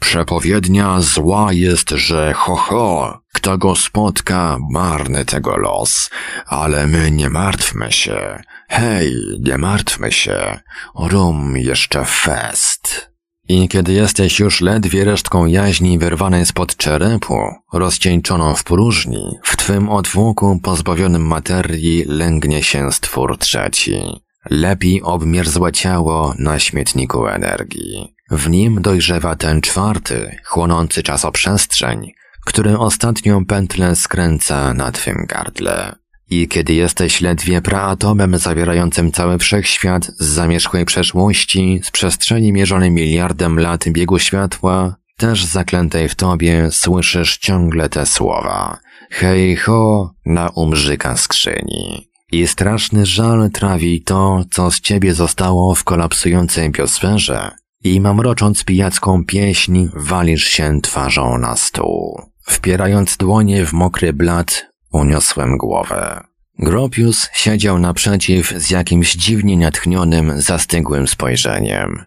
Przepowiednia 0.00 1.00
zła 1.00 1.52
jest, 1.52 1.90
że 1.90 2.32
ho 2.32 2.56
ho, 2.56 3.20
kto 3.32 3.58
go 3.58 3.76
spotka, 3.76 4.58
marny 4.70 5.24
tego 5.24 5.56
los, 5.56 6.10
ale 6.46 6.86
my 6.86 7.10
nie 7.10 7.30
martwmy 7.30 7.92
się. 7.92 8.42
Hej, 8.76 9.14
nie 9.40 9.58
martwmy 9.58 10.12
się. 10.12 10.58
Rum 10.98 11.54
jeszcze 11.56 12.04
fest. 12.04 13.10
I 13.48 13.68
kiedy 13.68 13.92
jesteś 13.92 14.40
już 14.40 14.60
ledwie 14.60 15.04
resztką 15.04 15.46
jaźni 15.46 15.98
wyrwanej 15.98 16.46
spod 16.46 16.76
czerepu, 16.76 17.38
rozcieńczoną 17.72 18.54
w 18.54 18.64
próżni, 18.64 19.38
w 19.42 19.56
twym 19.56 19.88
odwłoku 19.88 20.60
pozbawionym 20.62 21.26
materii 21.26 22.04
lęgnie 22.04 22.62
się 22.62 22.92
stwór 22.92 23.38
trzeci. 23.38 24.02
Lepi 24.50 25.02
obmierzłe 25.02 25.72
ciało 25.72 26.34
na 26.38 26.58
śmietniku 26.58 27.26
energii. 27.26 28.14
W 28.30 28.50
nim 28.50 28.82
dojrzewa 28.82 29.36
ten 29.36 29.60
czwarty, 29.60 30.36
chłonący 30.44 31.02
czasoprzestrzeń, 31.02 32.12
który 32.46 32.78
ostatnią 32.78 33.46
pętlę 33.46 33.96
skręca 33.96 34.74
na 34.74 34.92
twym 34.92 35.26
gardle. 35.28 36.03
I 36.30 36.48
kiedy 36.48 36.74
jesteś 36.74 37.20
ledwie 37.20 37.62
praatomem 37.62 38.38
zawierającym 38.38 39.12
cały 39.12 39.38
wszechświat 39.38 40.06
z 40.06 40.24
zamierzchłej 40.24 40.84
przeszłości, 40.84 41.80
z 41.82 41.90
przestrzeni 41.90 42.52
mierzonej 42.52 42.90
miliardem 42.90 43.58
lat 43.58 43.88
biegu 43.88 44.18
światła, 44.18 44.96
też 45.16 45.44
zaklętej 45.44 46.08
w 46.08 46.14
tobie 46.14 46.70
słyszysz 46.70 47.38
ciągle 47.38 47.88
te 47.88 48.06
słowa. 48.06 48.78
Hej 49.10 49.56
ho, 49.56 50.14
na 50.26 50.48
umrzyka 50.48 51.16
skrzyni. 51.16 52.10
I 52.32 52.46
straszny 52.46 53.06
żal 53.06 53.50
trawi 53.50 54.02
to, 54.02 54.44
co 54.50 54.70
z 54.70 54.80
ciebie 54.80 55.14
zostało 55.14 55.74
w 55.74 55.84
kolapsującej 55.84 56.70
biosferze 56.70 57.50
i 57.84 58.00
mamrocząc 58.00 58.64
pijacką 58.64 59.24
pieśń, 59.24 59.88
walisz 59.94 60.44
się 60.44 60.80
twarzą 60.82 61.38
na 61.38 61.56
stół. 61.56 62.22
Wpierając 62.42 63.16
dłonie 63.16 63.66
w 63.66 63.72
mokry 63.72 64.12
blat, 64.12 64.66
uniosłem 64.94 65.56
głowę. 65.56 66.20
Gropius 66.58 67.28
siedział 67.32 67.78
naprzeciw 67.78 68.48
z 68.48 68.70
jakimś 68.70 69.14
dziwnie 69.14 69.56
natchnionym, 69.56 70.40
zastygłym 70.40 71.08
spojrzeniem. 71.08 72.04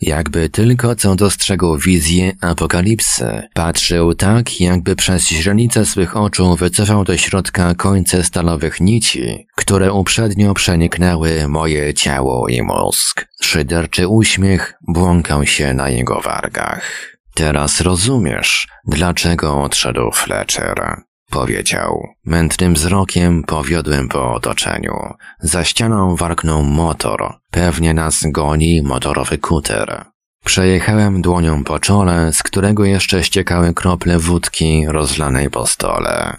Jakby 0.00 0.48
tylko 0.48 0.96
co 0.96 1.16
dostrzegł 1.16 1.78
wizję 1.78 2.32
apokalipsy, 2.40 3.42
patrzył 3.54 4.14
tak, 4.14 4.60
jakby 4.60 4.96
przez 4.96 5.28
źrenicę 5.28 5.84
swych 5.86 6.16
oczu 6.16 6.56
wycofał 6.56 7.04
do 7.04 7.16
środka 7.16 7.74
końce 7.74 8.24
stalowych 8.24 8.80
nici, 8.80 9.46
które 9.56 9.92
uprzednio 9.92 10.54
przeniknęły 10.54 11.48
moje 11.48 11.94
ciało 11.94 12.48
i 12.48 12.62
mózg. 12.62 13.26
Szyderczy 13.42 14.08
uśmiech 14.08 14.74
błąkał 14.88 15.46
się 15.46 15.74
na 15.74 15.88
jego 15.88 16.20
wargach. 16.20 17.16
Teraz 17.34 17.80
rozumiesz, 17.80 18.68
dlaczego 18.84 19.62
odszedł 19.62 20.10
Fletcher. 20.10 21.05
Powiedział. 21.30 22.08
Mętnym 22.24 22.74
wzrokiem 22.74 23.42
powiodłem 23.42 24.08
po 24.08 24.34
otoczeniu. 24.34 24.94
Za 25.40 25.64
ścianą 25.64 26.16
warknął 26.16 26.62
motor. 26.62 27.34
Pewnie 27.50 27.94
nas 27.94 28.24
goni 28.26 28.82
motorowy 28.82 29.38
kuter. 29.38 30.04
Przejechałem 30.44 31.22
dłonią 31.22 31.64
po 31.64 31.78
czole, 31.78 32.32
z 32.32 32.42
którego 32.42 32.84
jeszcze 32.84 33.24
ściekały 33.24 33.74
krople 33.74 34.18
wódki 34.18 34.86
rozlanej 34.86 35.50
po 35.50 35.66
stole. 35.66 36.36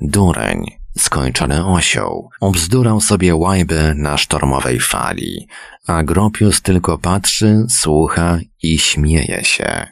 Dureń, 0.00 0.64
skończony 0.98 1.66
osioł, 1.66 2.30
obzdurał 2.40 3.00
sobie 3.00 3.34
łajby 3.34 3.94
na 3.96 4.18
sztormowej 4.18 4.80
fali, 4.80 5.48
a 5.86 6.02
Gropius 6.02 6.62
tylko 6.62 6.98
patrzy, 6.98 7.66
słucha 7.68 8.38
i 8.62 8.78
śmieje 8.78 9.44
się. 9.44 9.86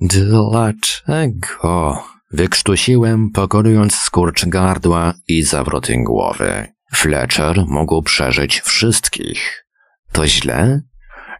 Dlaczego? 0.00 0.78
Wykrztusiłem, 2.30 3.30
pokonując 3.30 3.94
skurcz 3.94 4.46
gardła 4.46 5.14
i 5.28 5.42
zawroty 5.42 5.96
głowy. 5.96 6.66
Fletcher 6.94 7.64
mógł 7.66 8.02
przeżyć 8.02 8.60
wszystkich. 8.60 9.64
To 10.12 10.26
źle? 10.26 10.80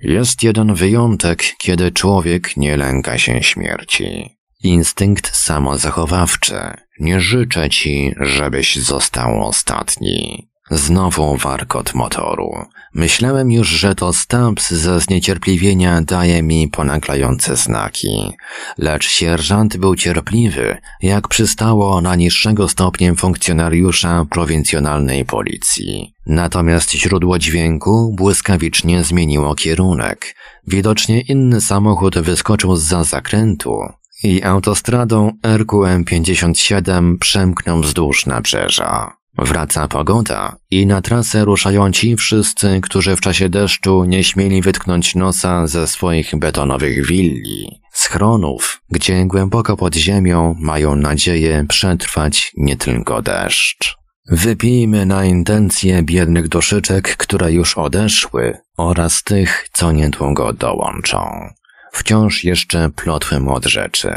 Jest 0.01 0.42
jeden 0.42 0.74
wyjątek, 0.74 1.44
kiedy 1.59 1.92
człowiek 1.92 2.57
nie 2.57 2.77
lęka 2.77 3.18
się 3.18 3.42
śmierci. 3.42 4.38
Instynkt 4.62 5.37
samozachowawczy. 5.37 6.61
Nie 7.01 7.20
życzę 7.20 7.70
ci, 7.70 8.14
żebyś 8.20 8.77
został 8.77 9.42
ostatni. 9.46 10.51
Znowu 10.70 11.37
warkot 11.37 11.94
motoru. 11.94 12.50
Myślałem 12.94 13.52
już, 13.52 13.68
że 13.68 13.94
to 13.94 14.12
Stamps 14.12 14.70
ze 14.70 15.00
zniecierpliwienia 15.00 16.02
daje 16.02 16.42
mi 16.42 16.68
ponaglające 16.68 17.57
znaki. 17.57 18.33
Lecz 18.78 19.09
sierżant 19.09 19.76
był 19.76 19.96
cierpliwy, 19.96 20.76
jak 21.02 21.28
przystało 21.28 22.00
na 22.00 22.16
niższego 22.16 22.68
stopniem 22.68 23.16
funkcjonariusza 23.16 24.26
prowincjonalnej 24.31 25.24
policji. 25.24 26.14
Natomiast 26.26 26.92
źródło 26.92 27.38
dźwięku 27.38 28.14
błyskawicznie 28.16 29.04
zmieniło 29.04 29.54
kierunek. 29.54 30.35
Widocznie 30.66 31.20
inny 31.20 31.61
samochód 31.61 32.18
wyskoczył 32.18 32.76
za 32.76 33.04
zakrętu 33.04 33.81
i 34.22 34.42
autostradą 34.42 35.33
RQM 35.46 36.04
57 36.04 37.18
przemknął 37.18 37.81
wzdłuż 37.81 38.26
nabrzeża. 38.26 39.17
Wraca 39.38 39.88
pogoda 39.88 40.57
i 40.70 40.87
na 40.87 41.03
trasę 41.03 41.44
ruszają 41.44 41.92
ci 41.92 42.16
wszyscy, 42.16 42.81
którzy 42.83 43.16
w 43.16 43.20
czasie 43.20 43.48
deszczu 43.48 44.05
nie 44.05 44.24
śmieli 44.24 44.62
wytknąć 44.62 45.14
nosa 45.14 45.66
ze 45.66 45.87
swoich 45.87 46.38
betonowych 46.38 47.07
willi, 47.07 47.81
schronów, 47.92 48.83
gdzie 48.90 49.24
głęboko 49.24 49.77
pod 49.77 49.94
ziemią 49.94 50.57
mają 50.61 50.96
nadzieję 50.96 51.64
przetrwać 51.68 52.53
nie 52.57 52.77
tylko 52.77 53.22
deszcz. 53.22 53.96
Wypijmy 54.31 55.07
na 55.07 55.24
intencje 55.24 56.03
biednych 56.03 56.48
duszyczek, 56.48 57.16
które 57.16 57.53
już 57.53 57.79
odeszły 57.79 58.59
oraz 58.77 59.22
tych, 59.22 59.68
co 59.72 59.92
niedługo 59.92 60.53
dołączą. 60.53 61.48
Wciąż 61.92 62.44
jeszcze 62.44 62.90
plotłem 62.90 63.48
od 63.48 63.64
rzeczy. 63.64 64.16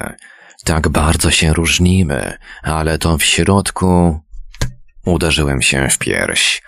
Tak 0.66 0.90
bardzo 0.90 1.32
się 1.32 1.54
różnimy, 1.54 2.38
ale 2.64 2.98
to 2.98 3.18
w 3.18 3.24
środku 3.24 4.20
Uderzyłem 5.06 5.62
się 5.62 5.88
w 5.90 5.98
pierś. 5.98 6.62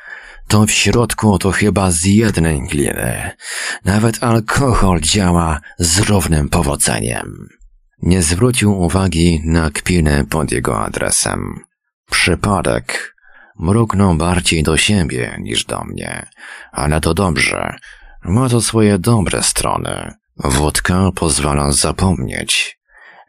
To 0.48 0.65
w 0.65 0.72
środku 0.72 1.39
to 1.39 1.52
chyba 1.52 1.91
z 1.91 2.04
jednej 2.06 2.62
gliny. 2.62 3.32
Nawet 3.86 4.24
alkohol 4.24 5.00
działa 5.02 5.60
z 5.80 6.00
równym 6.00 6.50
powodzeniem. 6.50 7.48
Nie 8.02 8.22
zwrócił 8.22 8.80
uwagi 8.82 9.41
na 9.46 9.69
kpinę 9.69 10.26
pod 10.26 10.52
jego 10.52 10.80
adresem. 10.86 11.60
Przypadek. 12.12 13.15
Mruknął 13.60 14.15
bardziej 14.15 14.63
do 14.63 14.78
siebie 14.78 15.38
niż 15.39 15.65
do 15.65 15.84
mnie. 15.84 16.30
Ale 16.72 17.02
to 17.02 17.13
dobrze. 17.13 17.76
Ma 18.24 18.50
to 18.50 18.62
swoje 18.62 18.98
dobre 18.98 19.43
strony. 19.43 20.13
Wódka 20.38 21.12
pozwala 21.15 21.72
zapomnieć. 21.72 22.80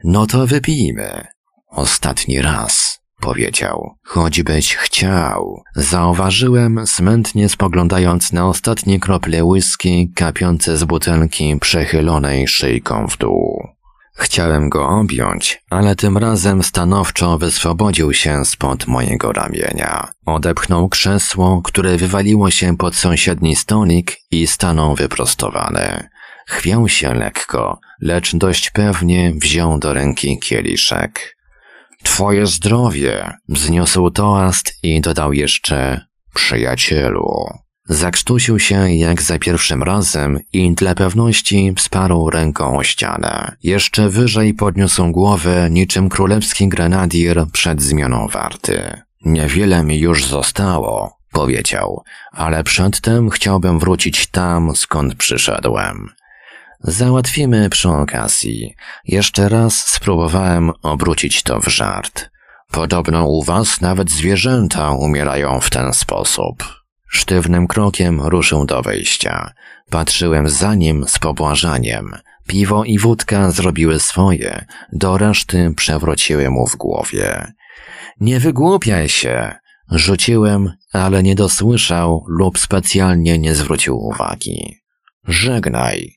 No 0.03 0.25
to 0.27 0.47
wypijmy. 0.47 1.27
Ostatni 1.67 2.41
raz 2.41 2.94
powiedział. 3.21 3.95
Choćbyś 4.03 4.75
chciał. 4.75 5.63
Zauważyłem, 5.75 6.87
smętnie 6.87 7.49
spoglądając 7.49 8.33
na 8.33 8.47
ostatnie 8.47 8.99
krople 8.99 9.43
whisky 9.43 10.11
kapiące 10.15 10.77
z 10.77 10.83
butelki 10.83 11.57
przechylonej 11.59 12.47
szyjką 12.47 13.07
w 13.07 13.17
dół. 13.17 13.75
Chciałem 14.17 14.69
go 14.69 14.89
objąć, 14.89 15.63
ale 15.69 15.95
tym 15.95 16.17
razem 16.17 16.63
stanowczo 16.63 17.37
wyswobodził 17.37 18.13
się 18.13 18.45
spod 18.45 18.87
mojego 18.87 19.33
ramienia. 19.33 20.07
Odepchnął 20.25 20.89
krzesło, 20.89 21.61
które 21.61 21.97
wywaliło 21.97 22.51
się 22.51 22.77
pod 22.77 22.95
sąsiedni 22.95 23.55
stolik 23.55 24.17
i 24.31 24.47
stanął 24.47 24.95
wyprostowany. 24.95 26.09
Chwiał 26.47 26.89
się 26.89 27.13
lekko, 27.13 27.79
lecz 28.01 28.35
dość 28.35 28.69
pewnie 28.69 29.33
wziął 29.35 29.79
do 29.79 29.93
ręki 29.93 30.39
kieliszek. 30.39 31.34
Twoje 32.05 32.47
zdrowie, 32.47 33.33
wzniósł 33.49 34.09
toast 34.09 34.73
i 34.83 35.01
dodał 35.01 35.33
jeszcze 35.33 36.05
przyjacielu. 36.33 37.49
Zakrztusił 37.89 38.59
się 38.59 38.93
jak 38.93 39.21
za 39.21 39.39
pierwszym 39.39 39.83
razem 39.83 40.39
i 40.53 40.73
dla 40.73 40.95
pewności 40.95 41.73
wsparł 41.77 42.29
ręką 42.29 42.77
o 42.77 42.83
ścianę. 42.83 43.55
Jeszcze 43.63 44.09
wyżej 44.09 44.53
podniósł 44.53 45.11
głowę 45.11 45.67
niczym 45.71 46.09
królewski 46.09 46.67
grenadier 46.67 47.45
przed 47.53 47.81
zmianą 47.81 48.27
warty. 48.27 49.01
Niewiele 49.25 49.83
mi 49.83 49.99
już 49.99 50.25
zostało, 50.25 51.17
powiedział, 51.31 52.03
ale 52.31 52.63
przedtem 52.63 53.29
chciałbym 53.29 53.79
wrócić 53.79 54.27
tam, 54.27 54.75
skąd 54.75 55.15
przyszedłem. 55.15 56.09
Załatwimy 56.87 57.69
przy 57.69 57.89
okazji. 57.89 58.75
Jeszcze 59.05 59.49
raz 59.49 59.87
spróbowałem 59.87 60.71
obrócić 60.81 61.43
to 61.43 61.59
w 61.59 61.67
żart. 61.67 62.29
Podobno 62.71 63.27
u 63.27 63.43
was 63.43 63.81
nawet 63.81 64.11
zwierzęta 64.11 64.91
umierają 64.91 65.59
w 65.59 65.69
ten 65.69 65.93
sposób. 65.93 66.63
Sztywnym 67.07 67.67
krokiem 67.67 68.21
ruszył 68.21 68.65
do 68.65 68.81
wejścia. 68.81 69.51
Patrzyłem 69.89 70.49
za 70.49 70.75
nim 70.75 71.05
z 71.07 71.19
pobłażaniem. 71.19 72.11
Piwo 72.47 72.83
i 72.83 72.99
wódka 72.99 73.51
zrobiły 73.51 73.99
swoje, 73.99 74.65
do 74.93 75.17
reszty 75.17 75.73
przewróciły 75.75 76.49
mu 76.49 76.67
w 76.67 76.75
głowie. 76.75 77.53
Nie 78.19 78.39
wygłupiaj 78.39 79.09
się! 79.09 79.55
Rzuciłem, 79.91 80.71
ale 80.93 81.23
nie 81.23 81.35
dosłyszał 81.35 82.25
lub 82.27 82.59
specjalnie 82.59 83.39
nie 83.39 83.55
zwrócił 83.55 83.97
uwagi. 83.97 84.77
Żegnaj, 85.27 86.14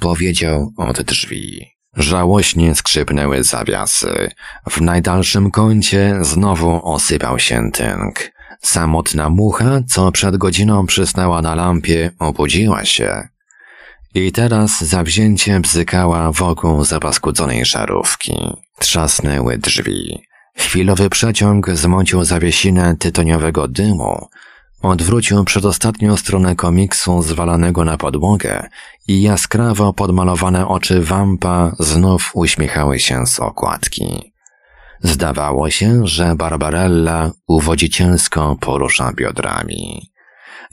powiedział 0.00 0.72
od 0.76 1.02
drzwi. 1.02 1.66
Żałośnie 1.96 2.74
skrzypnęły 2.74 3.44
zawiasy. 3.44 4.30
W 4.70 4.80
najdalszym 4.80 5.50
kącie 5.50 6.18
znowu 6.20 6.80
osypał 6.94 7.38
się 7.38 7.70
tynk. 7.72 8.32
Samotna 8.62 9.28
mucha, 9.28 9.80
co 9.88 10.12
przed 10.12 10.36
godziną 10.36 10.86
przysnęła 10.86 11.42
na 11.42 11.54
lampie, 11.54 12.10
obudziła 12.18 12.84
się. 12.84 13.28
I 14.14 14.32
teraz 14.32 14.80
zawzięcie 14.80 15.60
bzykała 15.60 16.32
wokół 16.32 16.84
zapaskudzonej 16.84 17.64
szarówki. 17.64 18.34
Trzasnęły 18.78 19.58
drzwi. 19.58 20.22
Chwilowy 20.56 21.10
przeciąg 21.10 21.70
zmącił 21.70 22.24
zawiesinę 22.24 22.96
tytoniowego 22.98 23.68
dymu, 23.68 24.28
odwrócił 24.82 25.44
przedostatnią 25.44 26.16
stronę 26.16 26.56
komiksu 26.56 27.22
zwalanego 27.22 27.84
na 27.84 27.96
podłogę 27.96 28.68
i 29.10 29.22
jaskrawo 29.22 29.92
podmalowane 29.92 30.68
oczy 30.68 31.00
wampa 31.02 31.72
znów 31.78 32.30
uśmiechały 32.34 32.98
się 32.98 33.26
z 33.26 33.40
okładki. 33.40 34.32
Zdawało 35.02 35.70
się, 35.70 36.06
że 36.06 36.34
Barbarella 36.36 37.30
uwodzicielsko 37.48 38.56
porusza 38.60 39.12
biodrami. 39.12 40.10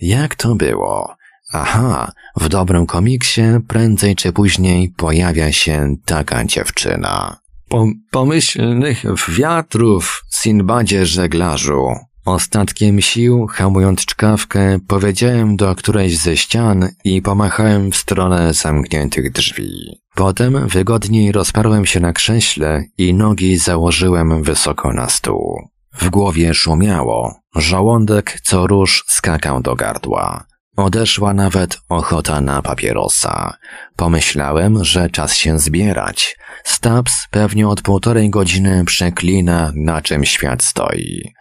Jak 0.01 0.35
to 0.35 0.55
było? 0.55 1.15
Aha, 1.53 2.11
w 2.35 2.49
dobrym 2.49 2.85
komiksie 2.85 3.41
prędzej 3.67 4.15
czy 4.15 4.33
później 4.33 4.89
pojawia 4.89 5.51
się 5.51 5.95
taka 6.05 6.45
dziewczyna. 6.45 7.37
Po 7.69 7.85
pomyślnych 8.11 9.03
wiatrów, 9.29 10.23
Sinbadzie 10.31 11.05
żeglarzu. 11.05 11.87
Ostatkiem 12.27 13.01
sił, 13.01 13.47
hamując 13.47 14.05
czkawkę, 14.05 14.79
powiedziałem 14.87 15.55
do 15.55 15.75
którejś 15.75 16.17
ze 16.17 16.37
ścian 16.37 16.89
i 17.03 17.21
pomachałem 17.21 17.91
w 17.91 17.95
stronę 17.95 18.53
zamkniętych 18.53 19.31
drzwi. 19.31 20.01
Potem 20.15 20.67
wygodniej 20.67 21.31
rozparłem 21.31 21.85
się 21.85 21.99
na 21.99 22.13
krześle 22.13 22.83
i 22.97 23.13
nogi 23.13 23.57
założyłem 23.57 24.43
wysoko 24.43 24.93
na 24.93 25.09
stół. 25.09 25.69
W 25.93 26.09
głowie 26.09 26.53
szumiało, 26.53 27.35
żołądek 27.55 28.39
co 28.43 28.67
róż 28.67 29.03
skakał 29.07 29.61
do 29.61 29.75
gardła. 29.75 30.45
Odeszła 30.77 31.33
nawet 31.33 31.77
ochota 31.89 32.41
na 32.41 32.61
papierosa. 32.61 33.57
Pomyślałem, 33.95 34.83
że 34.83 35.09
czas 35.09 35.35
się 35.35 35.59
zbierać. 35.59 36.37
Stabs 36.63 37.27
pewnie 37.31 37.67
od 37.67 37.81
półtorej 37.81 38.29
godziny 38.29 38.85
przeklina, 38.85 39.71
na 39.75 40.01
czym 40.01 40.25
świat 40.25 40.63
stoi. 40.63 41.36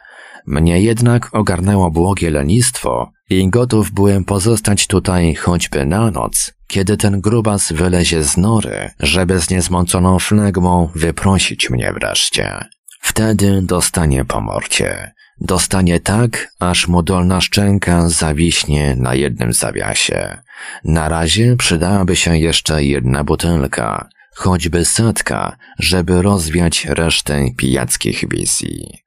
Mnie 0.47 0.81
jednak 0.81 1.29
ogarnęło 1.33 1.91
błogie 1.91 2.31
lenistwo 2.31 3.11
i 3.31 3.49
gotów 3.51 3.93
byłem 3.93 4.25
pozostać 4.25 4.87
tutaj 4.87 5.35
choćby 5.35 5.87
na 5.87 6.11
noc, 6.11 6.53
kiedy 6.67 6.97
ten 6.97 7.21
grubas 7.21 7.73
wylezie 7.73 8.23
z 8.23 8.37
nory, 8.37 8.91
żeby 9.01 9.41
z 9.41 9.51
niezmąconą 9.51 10.19
flegmą 10.19 10.89
wyprosić 10.95 11.71
mnie 11.71 11.93
wreszcie. 11.93 12.65
Wtedy 13.01 13.63
dostanie 13.63 14.25
po 14.25 14.41
morcie. 14.41 15.13
Dostanie 15.41 16.01
tak, 16.01 16.49
aż 16.61 16.89
mu 16.89 17.03
dolna 17.03 17.41
szczęka 17.41 18.09
zawiśnie 18.09 18.97
na 18.99 19.15
jednym 19.15 19.53
zawiasie. 19.53 20.39
Na 20.85 21.09
razie 21.09 21.57
przydałaby 21.57 22.17
się 22.17 22.39
jeszcze 22.39 22.85
jedna 22.85 23.25
butelka, 23.25 24.09
choćby 24.35 24.85
setka, 24.85 25.57
żeby 25.79 26.23
rozwiać 26.23 26.85
resztę 26.85 27.45
pijackich 27.57 28.25
wizji. 28.29 29.06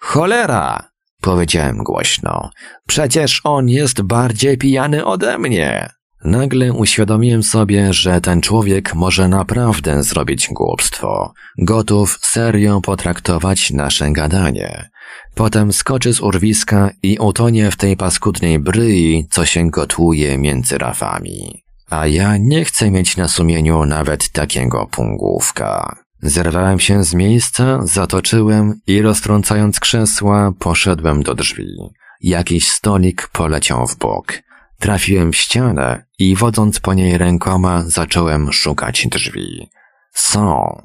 Cholera! 0.00 0.90
powiedziałem 1.20 1.78
głośno. 1.78 2.50
Przecież 2.86 3.40
on 3.44 3.68
jest 3.68 4.02
bardziej 4.02 4.58
pijany 4.58 5.04
ode 5.04 5.38
mnie. 5.38 5.90
Nagle 6.24 6.72
uświadomiłem 6.72 7.42
sobie, 7.42 7.92
że 7.92 8.20
ten 8.20 8.40
człowiek 8.40 8.94
może 8.94 9.28
naprawdę 9.28 10.02
zrobić 10.02 10.48
głupstwo. 10.52 11.32
Gotów 11.58 12.18
serio 12.22 12.80
potraktować 12.80 13.70
nasze 13.70 14.12
gadanie. 14.12 14.90
Potem 15.34 15.72
skoczy 15.72 16.14
z 16.14 16.20
urwiska 16.20 16.90
i 17.02 17.18
utonie 17.18 17.70
w 17.70 17.76
tej 17.76 17.96
paskudnej 17.96 18.58
bryi, 18.58 19.26
co 19.30 19.46
się 19.46 19.70
gotuje 19.70 20.38
między 20.38 20.78
rafami. 20.78 21.64
A 21.90 22.06
ja 22.06 22.36
nie 22.36 22.64
chcę 22.64 22.90
mieć 22.90 23.16
na 23.16 23.28
sumieniu 23.28 23.84
nawet 23.84 24.30
takiego 24.30 24.86
pungłówka. 24.86 25.96
Zerwałem 26.22 26.80
się 26.80 27.04
z 27.04 27.14
miejsca, 27.14 27.80
zatoczyłem 27.82 28.80
i 28.86 29.02
roztrącając 29.02 29.80
krzesła, 29.80 30.52
poszedłem 30.58 31.22
do 31.22 31.34
drzwi. 31.34 31.76
Jakiś 32.20 32.68
stolik 32.68 33.28
poleciał 33.28 33.86
w 33.86 33.98
bok. 33.98 34.42
Trafiłem 34.78 35.32
w 35.32 35.36
ścianę 35.36 36.04
i 36.18 36.36
wodząc 36.36 36.80
po 36.80 36.94
niej 36.94 37.18
rękoma 37.18 37.82
zacząłem 37.86 38.52
szukać 38.52 39.06
drzwi. 39.06 39.70
Są. 40.12 40.82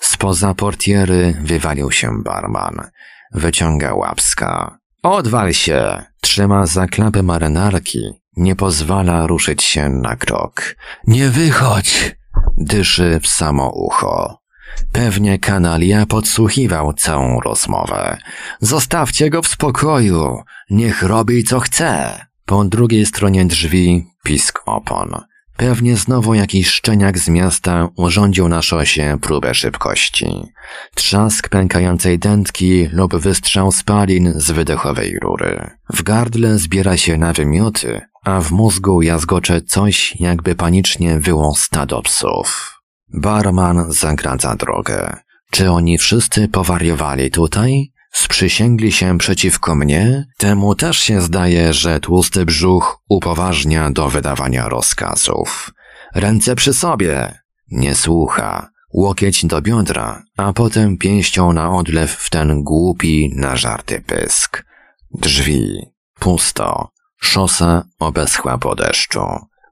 Spoza 0.00 0.54
portiery 0.54 1.36
wywalił 1.44 1.90
się 1.90 2.22
barman. 2.24 2.90
Wyciąga 3.32 3.94
łapska. 3.94 4.78
Odwal 5.02 5.52
się! 5.52 6.04
Trzyma 6.20 6.66
za 6.66 6.86
klapę 6.86 7.22
marynarki. 7.22 8.00
Nie 8.36 8.56
pozwala 8.56 9.26
ruszyć 9.26 9.62
się 9.62 9.88
na 9.88 10.16
krok. 10.16 10.76
Nie 11.06 11.28
wychodź! 11.28 12.16
Dyszy 12.58 13.20
w 13.22 13.28
samo 13.28 13.70
ucho. 13.70 14.39
Pewnie 14.92 15.38
kanalia 15.38 16.06
podsłuchiwał 16.06 16.92
całą 16.92 17.40
rozmowę. 17.40 18.18
Zostawcie 18.60 19.30
go 19.30 19.42
w 19.42 19.48
spokoju. 19.48 20.42
Niech 20.70 21.02
robi 21.02 21.44
co 21.44 21.60
chce. 21.60 22.20
Po 22.46 22.64
drugiej 22.64 23.06
stronie 23.06 23.44
drzwi 23.44 24.06
pisk 24.24 24.62
opon. 24.66 25.20
Pewnie 25.56 25.96
znowu 25.96 26.34
jakiś 26.34 26.68
szczeniak 26.68 27.18
z 27.18 27.28
miasta 27.28 27.88
urządził 27.96 28.48
na 28.48 28.62
szosie 28.62 29.18
próbę 29.20 29.54
szybkości. 29.54 30.26
Trzask 30.94 31.48
pękającej 31.48 32.18
dętki 32.18 32.88
lub 32.92 33.16
wystrzał 33.16 33.72
spalin 33.72 34.32
z 34.36 34.50
wydechowej 34.50 35.18
rury. 35.22 35.70
W 35.92 36.02
gardle 36.02 36.58
zbiera 36.58 36.96
się 36.96 37.18
na 37.18 37.32
wymioty, 37.32 38.00
a 38.24 38.40
w 38.40 38.50
mózgu 38.50 39.02
jazgocze 39.02 39.60
coś, 39.60 40.16
jakby 40.20 40.54
panicznie 40.54 41.18
wyło 41.18 41.54
stado 41.54 42.02
psów. 42.02 42.79
Barman 43.12 43.92
zagradza 43.92 44.56
drogę. 44.56 45.16
Czy 45.50 45.70
oni 45.70 45.98
wszyscy 45.98 46.48
powariowali 46.48 47.30
tutaj? 47.30 47.92
Sprzysięgli 48.12 48.92
się 48.92 49.18
przeciwko 49.18 49.74
mnie? 49.74 50.26
Temu 50.36 50.74
też 50.74 50.98
się 50.98 51.20
zdaje, 51.20 51.72
że 51.72 52.00
tłusty 52.00 52.44
brzuch 52.44 53.02
upoważnia 53.08 53.90
do 53.90 54.08
wydawania 54.08 54.68
rozkazów. 54.68 55.70
Ręce 56.14 56.54
przy 56.56 56.74
sobie! 56.74 57.38
Nie 57.70 57.94
słucha. 57.94 58.70
Łokieć 58.92 59.46
do 59.46 59.62
biodra, 59.62 60.22
a 60.36 60.52
potem 60.52 60.98
pięścią 60.98 61.52
na 61.52 61.72
odlew 61.72 62.12
w 62.12 62.30
ten 62.30 62.62
głupi, 62.62 63.32
nażarty 63.36 64.00
pysk. 64.00 64.64
Drzwi. 65.10 65.86
Pusto. 66.18 66.88
Szosa 67.20 67.84
obeschła 67.98 68.58
po 68.58 68.74
deszczu. 68.74 69.26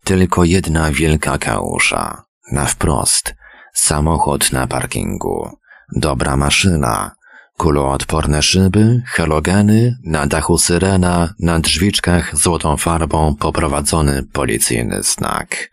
Tylko 0.04 0.44
jedna 0.44 0.92
wielka 0.92 1.38
kałuża. 1.38 2.22
Na 2.52 2.64
wprost. 2.64 3.34
Samochód 3.78 4.52
na 4.52 4.66
parkingu. 4.66 5.50
Dobra 5.96 6.36
maszyna. 6.36 7.12
Kuloodporne 7.56 8.42
szyby, 8.42 9.02
halogeny, 9.06 9.96
na 10.04 10.26
dachu 10.26 10.58
syrena, 10.58 11.34
na 11.40 11.60
drzwiczkach 11.60 12.36
złotą 12.36 12.76
farbą 12.76 13.36
poprowadzony 13.36 14.22
policyjny 14.32 15.02
znak. 15.02 15.70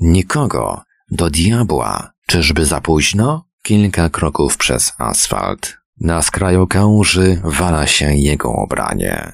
Nikogo, 0.00 0.82
Do 1.10 1.30
diabła. 1.30 2.12
Czyżby 2.26 2.64
za 2.64 2.80
późno? 2.80 3.44
Kilka 3.62 4.08
kroków 4.08 4.56
przez 4.56 4.92
asfalt. 4.98 5.76
Na 6.00 6.22
skraju 6.22 6.66
kałuży 6.66 7.40
wala 7.44 7.86
się 7.86 8.14
jego 8.14 8.52
obranie. 8.52 9.32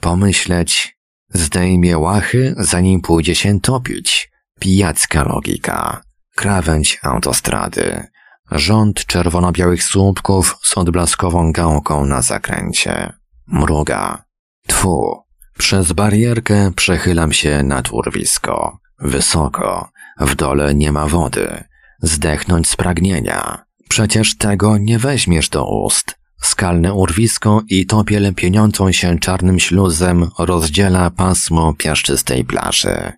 Pomyśleć, 0.00 0.98
zdejmie 1.28 1.98
łachy, 1.98 2.54
zanim 2.58 3.00
pójdzie 3.00 3.34
się 3.34 3.60
topić. 3.60 4.30
Pijacka 4.60 5.24
logika. 5.24 6.06
Krawędź 6.36 6.98
autostrady. 7.02 8.06
Rząd 8.50 9.06
czerwono-białych 9.06 9.84
słupków 9.84 10.58
z 10.62 10.78
odblaskową 10.78 11.52
gałką 11.52 12.06
na 12.06 12.22
zakręcie. 12.22 13.12
Mruga. 13.46 14.24
Tfu. 14.66 15.22
Przez 15.58 15.92
barierkę 15.92 16.72
przechylam 16.76 17.32
się 17.32 17.62
nad 17.62 17.92
urwisko. 17.92 18.78
Wysoko. 18.98 19.88
W 20.20 20.34
dole 20.34 20.74
nie 20.74 20.92
ma 20.92 21.06
wody. 21.06 21.64
Zdechnąć 22.02 22.68
z 22.68 22.76
pragnienia. 22.76 23.64
Przecież 23.88 24.36
tego 24.36 24.78
nie 24.78 24.98
weźmiesz 24.98 25.48
do 25.48 25.68
ust. 25.84 26.18
Skalne 26.42 26.94
urwisko 26.94 27.62
i 27.68 27.86
topiel 27.86 28.34
pieniącą 28.34 28.92
się 28.92 29.18
czarnym 29.18 29.58
śluzem 29.58 30.30
rozdziela 30.38 31.10
pasmo 31.10 31.74
piaszczystej 31.74 32.44
plaży. 32.44 33.12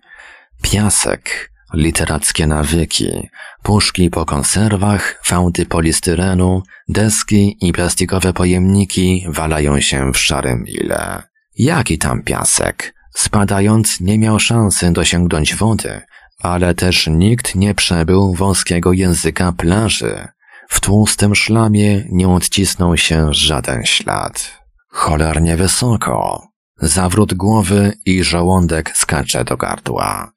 Piasek, 0.61 1.51
literackie 1.73 2.47
nawyki, 2.47 3.29
puszki 3.63 4.09
po 4.09 4.25
konserwach, 4.25 5.21
fałdy 5.23 5.65
polistyrenu, 5.65 6.63
deski 6.89 7.57
i 7.61 7.73
plastikowe 7.73 8.33
pojemniki 8.33 9.25
walają 9.27 9.81
się 9.81 10.13
w 10.13 10.17
szarym 10.17 10.63
ile. 10.67 11.23
Jaki 11.57 11.97
tam 11.97 12.23
piasek? 12.23 12.93
Spadając 13.15 13.99
nie 14.01 14.19
miał 14.19 14.39
szansy 14.39 14.91
dosięgnąć 14.91 15.55
wody, 15.55 16.01
ale 16.39 16.75
też 16.75 17.07
nikt 17.07 17.55
nie 17.55 17.75
przebył 17.75 18.33
wąskiego 18.33 18.93
języka 18.93 19.51
plaży. 19.51 20.27
W 20.69 20.79
tłustym 20.79 21.35
szlamie 21.35 22.03
nie 22.09 22.27
odcisnął 22.27 22.97
się 22.97 23.33
żaden 23.33 23.85
ślad. 23.85 24.59
Cholernie 24.87 25.57
wysoko. 25.57 26.47
Zawrót 26.81 27.33
głowy 27.33 27.93
i 28.05 28.23
żołądek 28.23 28.97
skacze 28.97 29.43
do 29.43 29.57
gardła. 29.57 30.31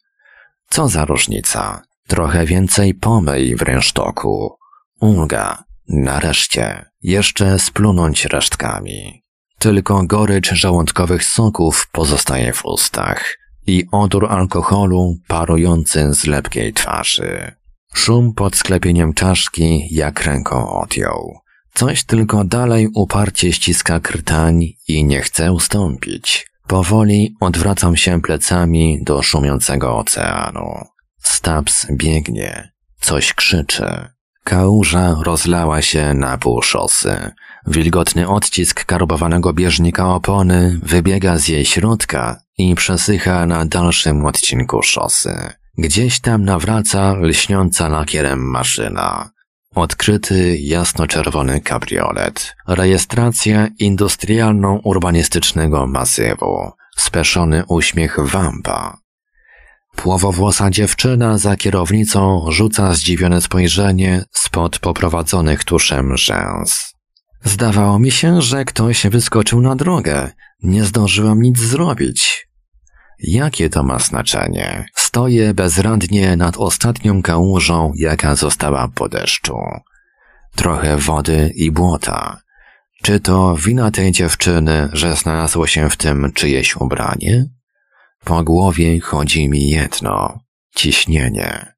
Co 0.73 0.89
za 0.89 1.05
różnica? 1.05 1.83
Trochę 2.09 2.47
więcej 2.47 2.95
pomyj 2.95 3.57
w 3.57 3.63
rynsztoku. 3.63 4.57
Ulga. 5.01 5.65
Nareszcie. 5.89 6.85
Jeszcze 7.03 7.59
splunąć 7.59 8.25
resztkami. 8.25 9.23
Tylko 9.59 10.03
gorycz 10.03 10.53
żołądkowych 10.53 11.25
soków 11.25 11.89
pozostaje 11.93 12.53
w 12.53 12.65
ustach 12.65 13.39
i 13.67 13.85
odór 13.93 14.27
alkoholu 14.27 15.17
parujący 15.29 16.15
z 16.15 16.27
lepkiej 16.27 16.73
twarzy. 16.73 17.53
Szum 17.95 18.35
pod 18.35 18.57
sklepieniem 18.57 19.15
czaszki 19.15 19.95
jak 19.95 20.23
ręką 20.23 20.81
odjął. 20.81 21.39
Coś 21.75 22.05
tylko 22.05 22.45
dalej 22.45 22.89
uparcie 22.95 23.53
ściska 23.53 24.01
krtań 24.01 24.67
i 24.89 25.05
nie 25.05 25.21
chce 25.21 25.53
ustąpić. 25.53 26.52
Powoli 26.67 27.37
odwracam 27.41 27.97
się 27.97 28.21
plecami 28.21 28.99
do 29.03 29.23
szumiącego 29.23 29.97
oceanu. 29.97 30.85
Stabs 31.19 31.87
biegnie. 31.91 32.73
Coś 33.01 33.35
krzyczy. 33.35 34.09
Kałuża 34.45 35.17
rozlała 35.23 35.83
się 35.83 36.15
na 36.15 36.39
pół 36.39 36.63
szosy. 36.63 37.31
Wilgotny 37.67 38.29
odcisk 38.29 38.85
karbowanego 38.85 39.53
bieżnika 39.53 40.15
opony 40.15 40.81
wybiega 40.83 41.39
z 41.39 41.49
jej 41.49 41.65
środka 41.65 42.41
i 42.59 42.75
przesycha 42.75 43.47
na 43.47 43.65
dalszym 43.65 44.27
odcinku 44.27 44.83
szosy. 44.83 45.53
Gdzieś 45.79 46.21
tam 46.21 46.45
nawraca 46.45 47.13
lśniąca 47.13 47.89
lakierem 47.89 48.51
maszyna. 48.51 49.31
Odkryty 49.75 50.59
jasno-czerwony 50.59 51.61
kabriolet. 51.61 52.55
Rejestracja 52.69 53.69
industrialno-urbanistycznego 53.79 55.87
masywu. 55.87 56.71
Speszony 56.97 57.65
uśmiech 57.69 58.21
wampa. 58.21 58.99
Płowowłosa 59.97 60.71
dziewczyna 60.71 61.39
za 61.39 61.57
kierownicą 61.57 62.47
rzuca 62.49 62.95
zdziwione 62.95 63.41
spojrzenie 63.41 64.25
spod 64.33 64.79
poprowadzonych 64.79 65.65
tuszem 65.65 66.17
rzęs. 66.17 66.95
Zdawało 67.45 67.99
mi 67.99 68.11
się, 68.11 68.43
że 68.43 68.65
ktoś 68.65 69.07
wyskoczył 69.07 69.61
na 69.61 69.77
drogę. 69.77 70.31
Nie 70.63 70.85
zdążyłam 70.85 71.43
nic 71.43 71.59
zrobić. 71.59 72.49
Jakie 73.19 73.71
to 73.71 73.83
ma 73.83 73.99
znaczenie? 73.99 74.87
Stoję 74.95 75.55
bezradnie 75.55 76.37
nad 76.37 76.57
ostatnią 76.57 77.23
kałużą, 77.23 77.93
jaka 77.97 78.35
została 78.35 78.89
po 78.95 79.09
deszczu. 79.09 79.57
Trochę 80.57 80.97
wody 80.97 81.53
i 81.55 81.71
błota. 81.71 82.41
Czy 83.03 83.21
to 83.21 83.57
wina 83.57 83.91
tej 83.91 84.13
dziewczyny, 84.13 84.89
że 84.93 85.17
znalazło 85.17 85.67
się 85.67 85.91
w 85.91 85.97
tym 85.97 86.33
czyjeś 86.35 86.77
ubranie? 86.77 87.45
Po 88.25 88.45
głowie 88.45 89.01
chodzi 89.01 89.49
mi 89.49 89.69
jedno 89.69 90.41
ciśnienie. 90.75 91.73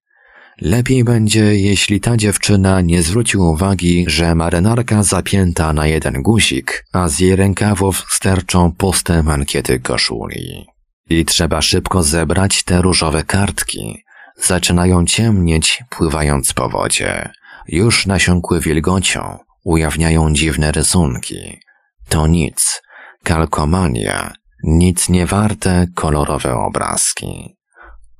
Lepiej 0.61 1.05
będzie, 1.05 1.61
jeśli 1.61 2.01
ta 2.01 2.17
dziewczyna 2.17 2.81
nie 2.81 3.03
zwróci 3.03 3.37
uwagi, 3.37 4.05
że 4.09 4.35
marynarka 4.35 5.03
zapięta 5.03 5.73
na 5.73 5.87
jeden 5.87 6.23
guzik, 6.23 6.85
a 6.93 7.09
z 7.09 7.19
jej 7.19 7.37
rękawów 7.37 8.07
sterczą 8.11 8.73
puste 8.73 9.23
mankiety 9.23 9.81
koszuli. 9.81 10.74
I 11.11 11.25
trzeba 11.25 11.63
szybko 11.63 12.03
zebrać 12.03 12.63
te 12.63 12.83
różowe 12.83 13.25
kartki. 13.25 14.05
Zaczynają 14.37 15.07
ciemnieć, 15.07 15.83
pływając 15.91 16.53
po 16.53 16.69
wodzie. 16.69 17.31
Już 17.69 18.07
nasiąkły 18.07 18.61
wilgocią, 18.61 19.39
ujawniają 19.65 20.33
dziwne 20.33 20.73
rysunki. 20.73 21.61
To 22.09 22.27
nic. 22.27 22.83
Kalkomania. 23.23 24.33
Nic 24.63 25.09
nie 25.09 25.27
warte 25.27 25.87
kolorowe 25.95 26.55
obrazki. 26.55 27.57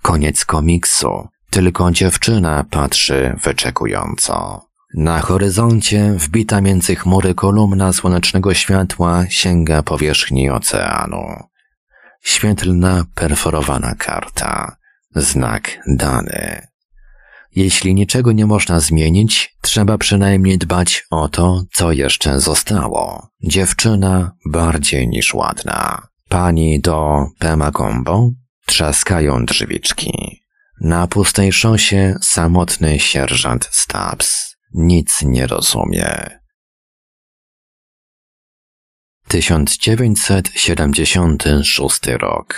Koniec 0.03 0.45
komiksu. 0.45 1.29
Tylko 1.51 1.91
dziewczyna 1.91 2.65
patrzy 2.71 3.37
wyczekująco. 3.43 4.61
Na 4.97 5.21
horyzoncie, 5.21 6.13
wbita 6.17 6.61
między 6.61 6.97
chmury 6.97 7.35
kolumna 7.35 7.93
słonecznego 7.93 8.55
światła, 8.55 9.25
sięga 9.29 9.83
powierzchni 9.83 10.51
oceanu. 10.51 11.25
Świetlna, 12.25 13.05
perforowana 13.15 13.95
karta. 13.95 14.77
Znak 15.17 15.79
dany. 15.87 16.67
Jeśli 17.57 17.95
niczego 17.95 18.33
nie 18.33 18.47
można 18.47 18.81
zmienić, 18.81 19.57
trzeba 19.61 19.99
przynajmniej 19.99 20.59
dbać 20.59 21.07
o 21.11 21.29
to, 21.29 21.65
co 21.73 21.93
jeszcze 21.93 22.41
zostało. 22.41 23.29
Dziewczyna 23.43 24.33
bardziej 24.47 25.09
niż 25.09 25.35
ładna. 25.35 26.07
Pani 26.29 26.81
do 26.81 27.27
Pema 27.39 27.73
Combo 27.73 28.31
trzaskają 28.67 29.45
drzwiczki. 29.45 30.41
Na 30.81 31.07
pustej 31.07 31.53
szosie 31.53 32.15
samotny 32.23 32.99
sierżant 32.99 33.69
Stubbs 33.73 34.57
nic 34.75 35.23
nie 35.23 35.47
rozumie. 35.47 36.44
1976 39.35 42.01
rok. 42.21 42.55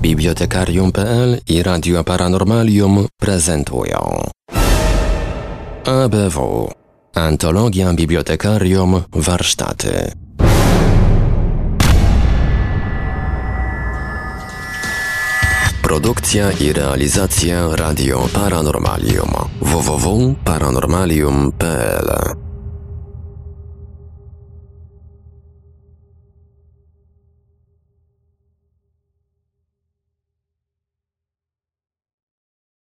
Bibliotekarium.pl 0.00 1.36
i 1.48 1.62
Radio 1.62 2.04
Paranormalium 2.04 3.06
prezentują 3.20 4.22
ABW 5.84 6.70
Antologia 7.14 7.92
Bibliotekarium 7.92 9.02
Warsztaty 9.12 10.12
Produkcja 15.82 16.52
i 16.52 16.72
realizacja 16.72 17.76
Radio 17.76 18.28
Paranormalium 18.34 19.30
www.paranormalium.pl 19.60 22.49